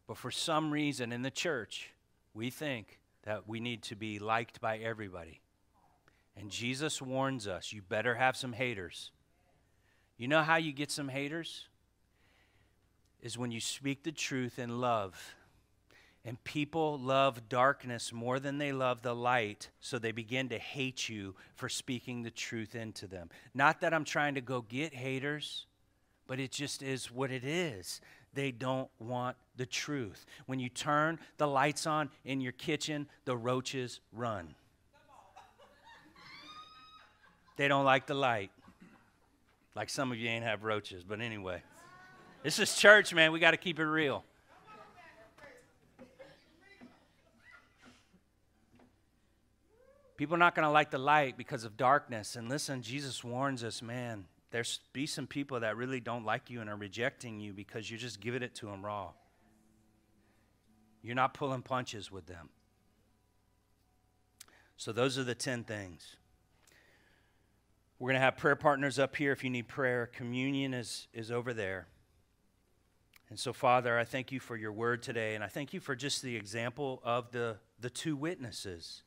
[0.07, 1.91] But for some reason in the church,
[2.33, 5.41] we think that we need to be liked by everybody.
[6.35, 9.11] And Jesus warns us you better have some haters.
[10.17, 11.67] You know how you get some haters?
[13.21, 15.35] Is when you speak the truth in love.
[16.23, 21.07] And people love darkness more than they love the light, so they begin to hate
[21.07, 23.29] you for speaking the truth into them.
[23.53, 25.65] Not that I'm trying to go get haters,
[26.27, 28.01] but it just is what it is.
[28.33, 30.25] They don't want the truth.
[30.45, 34.53] When you turn the lights on in your kitchen, the roaches run.
[37.55, 38.51] They don't like the light.
[39.75, 41.63] Like some of you ain't have roaches, but anyway.
[42.47, 43.33] This is church, man.
[43.33, 44.23] We got to keep it real.
[50.15, 52.37] People are not going to like the light because of darkness.
[52.37, 56.61] And listen, Jesus warns us, man, there's be some people that really don't like you
[56.61, 59.09] and are rejecting you because you're just giving it to them raw.
[61.03, 62.47] You're not pulling punches with them.
[64.77, 66.15] So those are the 10 things.
[67.99, 70.07] We're going to have prayer partners up here if you need prayer.
[70.07, 71.87] Communion is, is over there.
[73.29, 75.95] And so, Father, I thank you for your word today, and I thank you for
[75.95, 79.03] just the example of the, the two witnesses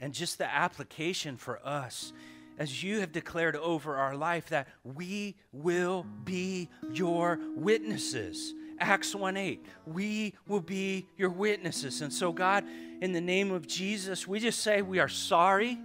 [0.00, 2.12] and just the application for us
[2.58, 8.52] as you have declared over our life that we will be your witnesses.
[8.80, 9.64] Acts 1 8.
[9.86, 12.02] We will be your witnesses.
[12.02, 12.64] And so, God,
[13.00, 15.78] in the name of Jesus, we just say we are sorry.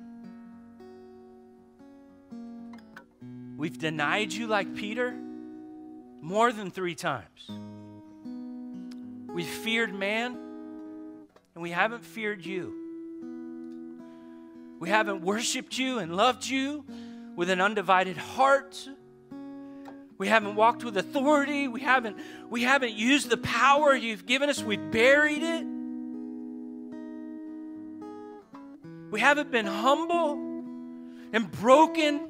[3.55, 5.15] We've denied you like Peter
[6.21, 7.49] more than three times.
[9.33, 10.37] We've feared man
[11.53, 12.73] and we haven't feared you.
[14.79, 16.85] We haven't worshiped you and loved you
[17.35, 18.87] with an undivided heart.
[20.17, 21.67] We haven't walked with authority.
[21.67, 22.17] We haven't,
[22.49, 24.61] we haven't used the power you've given us.
[24.63, 25.65] We've buried it.
[29.11, 30.33] We haven't been humble
[31.31, 32.29] and broken,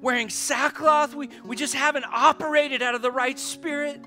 [0.00, 1.14] wearing sackcloth.
[1.14, 4.00] We, we just haven't operated out of the right spirit.